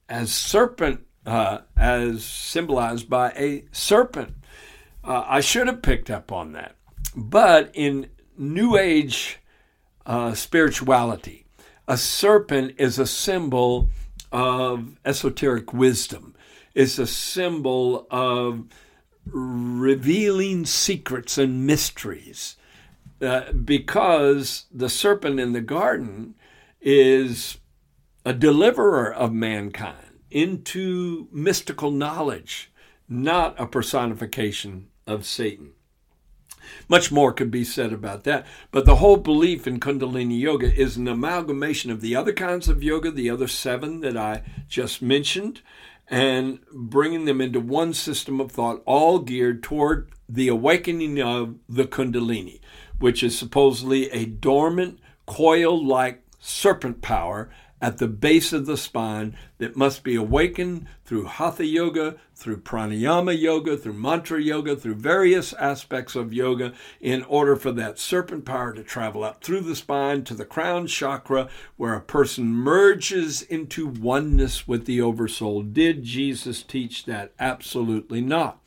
as 0.08 0.34
serpent, 0.34 1.06
uh, 1.24 1.58
as 1.76 2.24
symbolized 2.24 3.08
by 3.08 3.30
a 3.36 3.64
serpent? 3.70 4.34
Uh, 5.04 5.24
I 5.28 5.40
should 5.40 5.68
have 5.68 5.80
picked 5.80 6.10
up 6.10 6.32
on 6.32 6.54
that. 6.54 6.74
But 7.14 7.70
in 7.72 8.10
New 8.36 8.76
Age 8.76 9.38
uh, 10.04 10.34
spirituality, 10.34 11.46
a 11.86 11.96
serpent 11.96 12.74
is 12.78 12.98
a 12.98 13.06
symbol 13.06 13.90
of 14.32 14.98
esoteric 15.04 15.72
wisdom. 15.72 16.34
It's 16.74 16.98
a 16.98 17.06
symbol 17.06 18.06
of 18.10 18.64
revealing 19.26 20.66
secrets 20.66 21.38
and 21.38 21.66
mysteries. 21.66 22.56
Uh, 23.20 23.52
because 23.52 24.66
the 24.72 24.88
serpent 24.88 25.40
in 25.40 25.52
the 25.52 25.60
garden 25.60 26.34
is 26.80 27.58
a 28.24 28.32
deliverer 28.32 29.12
of 29.12 29.32
mankind 29.32 30.20
into 30.30 31.26
mystical 31.32 31.90
knowledge, 31.90 32.70
not 33.08 33.58
a 33.58 33.66
personification 33.66 34.88
of 35.06 35.26
Satan. 35.26 35.72
Much 36.88 37.12
more 37.12 37.32
could 37.32 37.50
be 37.50 37.64
said 37.64 37.92
about 37.92 38.24
that. 38.24 38.46
But 38.70 38.84
the 38.84 38.96
whole 38.96 39.16
belief 39.16 39.66
in 39.66 39.80
Kundalini 39.80 40.38
Yoga 40.38 40.74
is 40.74 40.96
an 40.96 41.08
amalgamation 41.08 41.90
of 41.90 42.00
the 42.00 42.16
other 42.16 42.32
kinds 42.32 42.68
of 42.68 42.82
yoga, 42.82 43.10
the 43.10 43.30
other 43.30 43.48
seven 43.48 44.00
that 44.00 44.16
I 44.16 44.42
just 44.68 45.02
mentioned, 45.02 45.60
and 46.08 46.60
bringing 46.72 47.24
them 47.24 47.40
into 47.40 47.60
one 47.60 47.94
system 47.94 48.40
of 48.40 48.52
thought, 48.52 48.82
all 48.86 49.18
geared 49.18 49.62
toward 49.62 50.10
the 50.28 50.48
awakening 50.48 51.20
of 51.20 51.56
the 51.68 51.84
Kundalini, 51.84 52.60
which 52.98 53.22
is 53.22 53.38
supposedly 53.38 54.10
a 54.10 54.26
dormant, 54.26 54.98
coil 55.26 55.84
like 55.84 56.22
serpent 56.40 57.02
power 57.02 57.50
at 57.80 57.98
the 57.98 58.08
base 58.08 58.52
of 58.52 58.66
the 58.66 58.76
spine 58.76 59.36
that 59.58 59.76
must 59.76 60.02
be 60.02 60.14
awakened 60.14 60.86
through 61.04 61.24
hatha 61.24 61.64
yoga, 61.64 62.16
through 62.34 62.56
pranayama 62.56 63.38
yoga, 63.38 63.76
through 63.76 63.92
mantra 63.92 64.40
yoga, 64.40 64.74
through 64.76 64.94
various 64.94 65.52
aspects 65.54 66.16
of 66.16 66.32
yoga 66.32 66.72
in 67.00 67.22
order 67.24 67.56
for 67.56 67.72
that 67.72 67.98
serpent 67.98 68.44
power 68.44 68.72
to 68.72 68.82
travel 68.82 69.22
up 69.22 69.42
through 69.42 69.60
the 69.60 69.76
spine 69.76 70.24
to 70.24 70.34
the 70.34 70.44
crown 70.44 70.86
chakra 70.86 71.48
where 71.76 71.94
a 71.94 72.00
person 72.00 72.46
merges 72.46 73.42
into 73.42 73.86
oneness 73.86 74.66
with 74.66 74.86
the 74.86 75.00
oversoul. 75.00 75.62
Did 75.62 76.02
Jesus 76.02 76.62
teach 76.62 77.04
that? 77.04 77.32
Absolutely 77.38 78.20
not. 78.20 78.60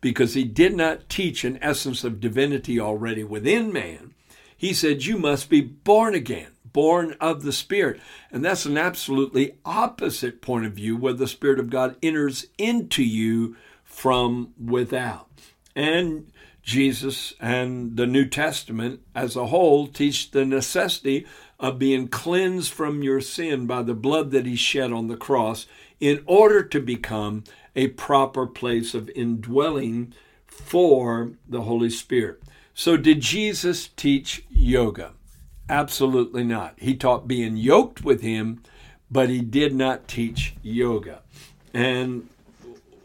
Because 0.00 0.34
he 0.34 0.44
did 0.44 0.74
not 0.74 1.08
teach 1.08 1.44
an 1.44 1.58
essence 1.62 2.04
of 2.04 2.20
divinity 2.20 2.78
already 2.78 3.24
within 3.24 3.72
man. 3.72 4.14
He 4.56 4.74
said, 4.74 5.04
You 5.04 5.18
must 5.18 5.48
be 5.48 5.60
born 5.60 6.14
again 6.14 6.53
born 6.74 7.16
of 7.20 7.42
the 7.42 7.52
Spirit. 7.52 7.98
And 8.30 8.44
that's 8.44 8.66
an 8.66 8.76
absolutely 8.76 9.56
opposite 9.64 10.42
point 10.42 10.66
of 10.66 10.74
view 10.74 10.98
where 10.98 11.14
the 11.14 11.26
Spirit 11.26 11.58
of 11.58 11.70
God 11.70 11.96
enters 12.02 12.48
into 12.58 13.02
you 13.02 13.56
from 13.82 14.52
without. 14.62 15.28
And 15.74 16.30
Jesus 16.62 17.32
and 17.40 17.96
the 17.96 18.06
New 18.06 18.26
Testament 18.26 19.00
as 19.14 19.36
a 19.36 19.46
whole 19.46 19.86
teach 19.86 20.32
the 20.32 20.44
necessity 20.44 21.26
of 21.60 21.78
being 21.78 22.08
cleansed 22.08 22.72
from 22.72 23.02
your 23.02 23.20
sin 23.20 23.66
by 23.66 23.82
the 23.82 23.94
blood 23.94 24.30
that 24.32 24.44
he 24.44 24.56
shed 24.56 24.92
on 24.92 25.08
the 25.08 25.16
cross 25.16 25.66
in 26.00 26.22
order 26.26 26.62
to 26.62 26.80
become 26.80 27.44
a 27.76 27.88
proper 27.88 28.46
place 28.46 28.94
of 28.94 29.08
indwelling 29.10 30.12
for 30.46 31.32
the 31.48 31.62
Holy 31.62 31.90
Spirit. 31.90 32.42
So, 32.74 32.96
did 32.96 33.20
Jesus 33.20 33.88
teach 33.88 34.44
yoga? 34.50 35.12
Absolutely 35.68 36.44
not. 36.44 36.74
He 36.78 36.94
taught 36.94 37.26
being 37.26 37.56
yoked 37.56 38.04
with 38.04 38.20
him, 38.20 38.62
but 39.10 39.28
he 39.28 39.40
did 39.40 39.74
not 39.74 40.08
teach 40.08 40.54
yoga. 40.62 41.22
And 41.72 42.28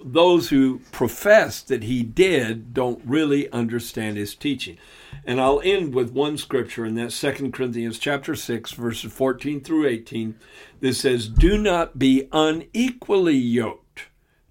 those 0.04 0.50
who 0.50 0.82
profess 0.92 1.62
that 1.62 1.84
he 1.84 2.04
did 2.04 2.74
don't 2.74 3.02
really 3.06 3.50
understand 3.52 4.18
his 4.18 4.36
teaching. 4.36 4.78
And 5.26 5.40
I'll 5.40 5.62
end 5.64 5.94
with 5.94 6.12
one 6.12 6.38
scripture, 6.38 6.86
and 6.86 6.98
that's 6.98 7.20
2 7.20 7.52
Corinthians 7.52 8.00
chapter 8.00 8.36
6, 8.36 8.72
verses 8.72 9.12
14 9.12 9.62
through 9.62 9.88
18. 9.88 10.36
That 10.80 10.94
says, 10.94 11.28
Do 11.28 11.58
not 11.58 12.00
be 12.00 12.28
unequally 12.32 13.36
yoked 13.36 14.08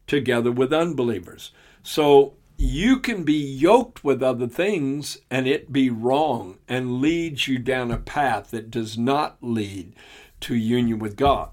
together 0.06 0.52
with 0.52 0.72
unbelievers. 0.72 1.52
So 1.82 2.34
you 2.60 2.98
can 2.98 3.22
be 3.22 3.34
yoked 3.34 4.02
with 4.02 4.20
other 4.20 4.48
things 4.48 5.18
and 5.30 5.46
it 5.46 5.72
be 5.72 5.88
wrong 5.88 6.58
and 6.66 7.00
leads 7.00 7.46
you 7.46 7.56
down 7.56 7.92
a 7.92 7.96
path 7.96 8.50
that 8.50 8.68
does 8.68 8.98
not 8.98 9.36
lead 9.40 9.94
to 10.40 10.56
union 10.56 10.98
with 10.98 11.14
God. 11.16 11.50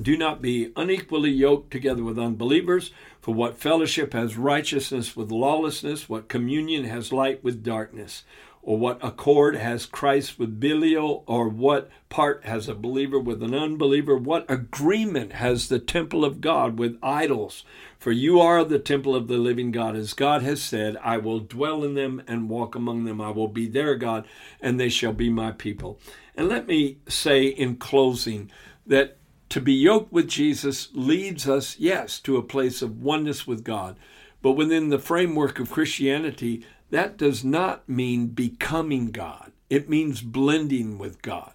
Do 0.00 0.16
not 0.16 0.40
be 0.40 0.72
unequally 0.74 1.30
yoked 1.30 1.70
together 1.70 2.02
with 2.02 2.18
unbelievers, 2.18 2.92
for 3.20 3.34
what 3.34 3.58
fellowship 3.58 4.14
has 4.14 4.38
righteousness 4.38 5.14
with 5.14 5.30
lawlessness, 5.30 6.08
what 6.08 6.28
communion 6.28 6.84
has 6.84 7.12
light 7.12 7.44
with 7.44 7.62
darkness, 7.62 8.24
or 8.66 8.76
what 8.76 8.98
accord 9.02 9.54
has 9.54 9.86
Christ 9.86 10.40
with 10.40 10.58
Belial, 10.58 11.22
or 11.28 11.48
what 11.48 11.88
part 12.08 12.44
has 12.44 12.68
a 12.68 12.74
believer 12.74 13.18
with 13.20 13.40
an 13.40 13.54
unbeliever, 13.54 14.16
what 14.16 14.44
agreement 14.50 15.34
has 15.34 15.68
the 15.68 15.78
temple 15.78 16.24
of 16.24 16.40
God 16.40 16.76
with 16.76 16.98
idols? 17.00 17.64
For 17.96 18.10
you 18.10 18.40
are 18.40 18.64
the 18.64 18.80
temple 18.80 19.14
of 19.14 19.28
the 19.28 19.38
living 19.38 19.70
God, 19.70 19.94
as 19.94 20.14
God 20.14 20.42
has 20.42 20.60
said, 20.60 20.96
I 20.96 21.16
will 21.16 21.38
dwell 21.38 21.84
in 21.84 21.94
them 21.94 22.20
and 22.26 22.50
walk 22.50 22.74
among 22.74 23.04
them. 23.04 23.20
I 23.20 23.30
will 23.30 23.46
be 23.46 23.68
their 23.68 23.94
God, 23.94 24.26
and 24.60 24.80
they 24.80 24.88
shall 24.88 25.12
be 25.12 25.30
my 25.30 25.52
people. 25.52 26.00
And 26.34 26.48
let 26.48 26.66
me 26.66 26.98
say 27.08 27.46
in 27.46 27.76
closing 27.76 28.50
that 28.84 29.16
to 29.50 29.60
be 29.60 29.74
yoked 29.74 30.12
with 30.12 30.26
Jesus 30.26 30.88
leads 30.92 31.48
us, 31.48 31.78
yes, 31.78 32.18
to 32.20 32.36
a 32.36 32.42
place 32.42 32.82
of 32.82 33.00
oneness 33.00 33.46
with 33.46 33.62
God. 33.62 33.96
But 34.42 34.52
within 34.52 34.88
the 34.88 34.98
framework 34.98 35.60
of 35.60 35.70
Christianity, 35.70 36.64
that 36.90 37.16
does 37.16 37.44
not 37.44 37.88
mean 37.88 38.28
becoming 38.28 39.10
God. 39.10 39.52
It 39.68 39.88
means 39.88 40.20
blending 40.20 40.98
with 40.98 41.22
God. 41.22 41.52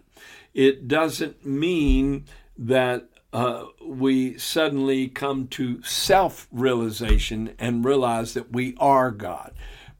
It 0.53 0.87
doesn't 0.87 1.45
mean 1.45 2.25
that 2.57 3.07
uh, 3.33 3.65
we 3.85 4.37
suddenly 4.37 5.07
come 5.07 5.47
to 5.47 5.81
self 5.83 6.47
realization 6.51 7.55
and 7.57 7.85
realize 7.85 8.33
that 8.33 8.51
we 8.51 8.75
are 8.77 9.11
God, 9.11 9.53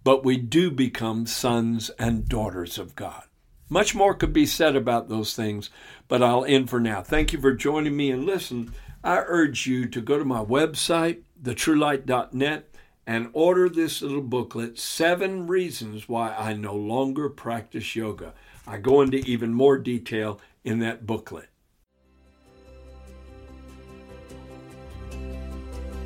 but 0.04 0.26
we 0.26 0.36
do 0.38 0.70
become 0.70 1.26
sons 1.26 1.90
and 1.98 2.28
daughters 2.28 2.78
of 2.78 2.96
God. 2.96 3.24
Much 3.70 3.96
more 3.96 4.14
could 4.14 4.34
be 4.34 4.46
said 4.46 4.76
about 4.76 5.08
those 5.08 5.34
things, 5.34 5.70
but 6.10 6.22
I'll 6.22 6.44
end 6.44 6.70
for 6.70 6.82
now. 6.82 7.02
Thank 7.02 7.32
you 7.32 7.40
for 7.40 7.54
joining 7.54 7.96
me 7.96 8.12
and 8.12 8.26
listen. 8.26 8.74
I 9.02 9.24
urge 9.26 9.66
you 9.66 9.88
to 9.88 10.02
go 10.02 10.20
to 10.20 10.26
my 10.26 10.44
website, 10.44 11.22
thetruelight.net, 11.42 12.71
and 13.06 13.30
order 13.34 13.68
this 13.68 14.02
little 14.02 14.22
booklet, 14.22 14.78
Seven 14.78 15.48
Reasons 15.48 16.08
Why 16.08 16.34
I 16.34 16.54
No 16.54 16.76
Longer 16.76 17.30
Practice 17.30 17.96
Yoga. 17.96 18.34
I 18.68 18.78
go 18.78 19.02
into 19.02 19.18
even 19.18 19.54
more 19.54 19.78
detail 19.78 20.40
in 20.64 20.80
that 20.80 21.06
booklet. 21.06 21.50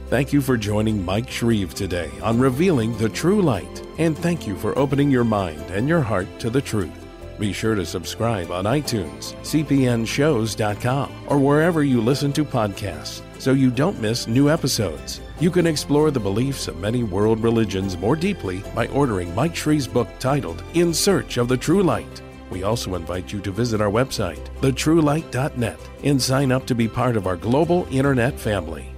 Thank 0.08 0.32
you 0.32 0.40
for 0.40 0.56
joining 0.56 1.04
Mike 1.04 1.30
Shreve 1.30 1.74
today 1.74 2.12
on 2.22 2.40
Revealing 2.40 2.96
the 2.98 3.10
True 3.10 3.42
Light, 3.42 3.84
and 3.98 4.18
thank 4.18 4.46
you 4.46 4.56
for 4.56 4.78
opening 4.78 5.10
your 5.10 5.24
mind 5.24 5.62
and 5.72 5.90
your 5.90 6.02
heart 6.02 6.28
to 6.40 6.50
the 6.50 6.62
truth. 6.62 7.05
Be 7.40 7.52
sure 7.52 7.76
to 7.76 7.86
subscribe 7.86 8.52
on 8.52 8.66
iTunes, 8.66 9.34
cpnshows.com, 9.42 11.12
or 11.28 11.38
wherever 11.38 11.84
you 11.84 12.02
listen 12.02 12.32
to 12.34 12.46
podcasts 12.46 13.22
so 13.40 13.52
you 13.52 13.70
don't 13.70 14.00
miss 14.00 14.28
new 14.28 14.50
episodes. 14.50 15.22
You 15.40 15.52
can 15.52 15.68
explore 15.68 16.12
the 16.12 16.20
beliefs 16.20 16.68
of 16.68 16.80
many 16.80 17.04
world 17.04 17.44
religions 17.44 17.98
more 17.98 18.16
deeply 18.16 18.64
by 18.74 18.88
ordering 18.88 19.36
Mike 19.36 19.56
Shreve's 19.56 19.88
book 19.88 20.08
titled 20.18 20.64
In 20.74 20.94
Search 20.94 21.38
of 21.38 21.50
the 21.50 21.58
True 21.58 21.84
Light. 21.84 22.22
We 22.50 22.64
also 22.64 22.96
invite 22.96 23.34
you 23.34 23.42
to 23.42 23.52
visit 23.52 23.82
our 23.82 23.92
website, 23.92 24.46
thetruelight.net, 24.62 25.80
and 26.04 26.22
sign 26.22 26.52
up 26.52 26.66
to 26.68 26.76
be 26.76 26.88
part 26.88 27.18
of 27.18 27.28
our 27.28 27.36
global 27.36 27.86
internet 27.92 28.40
family. 28.40 28.95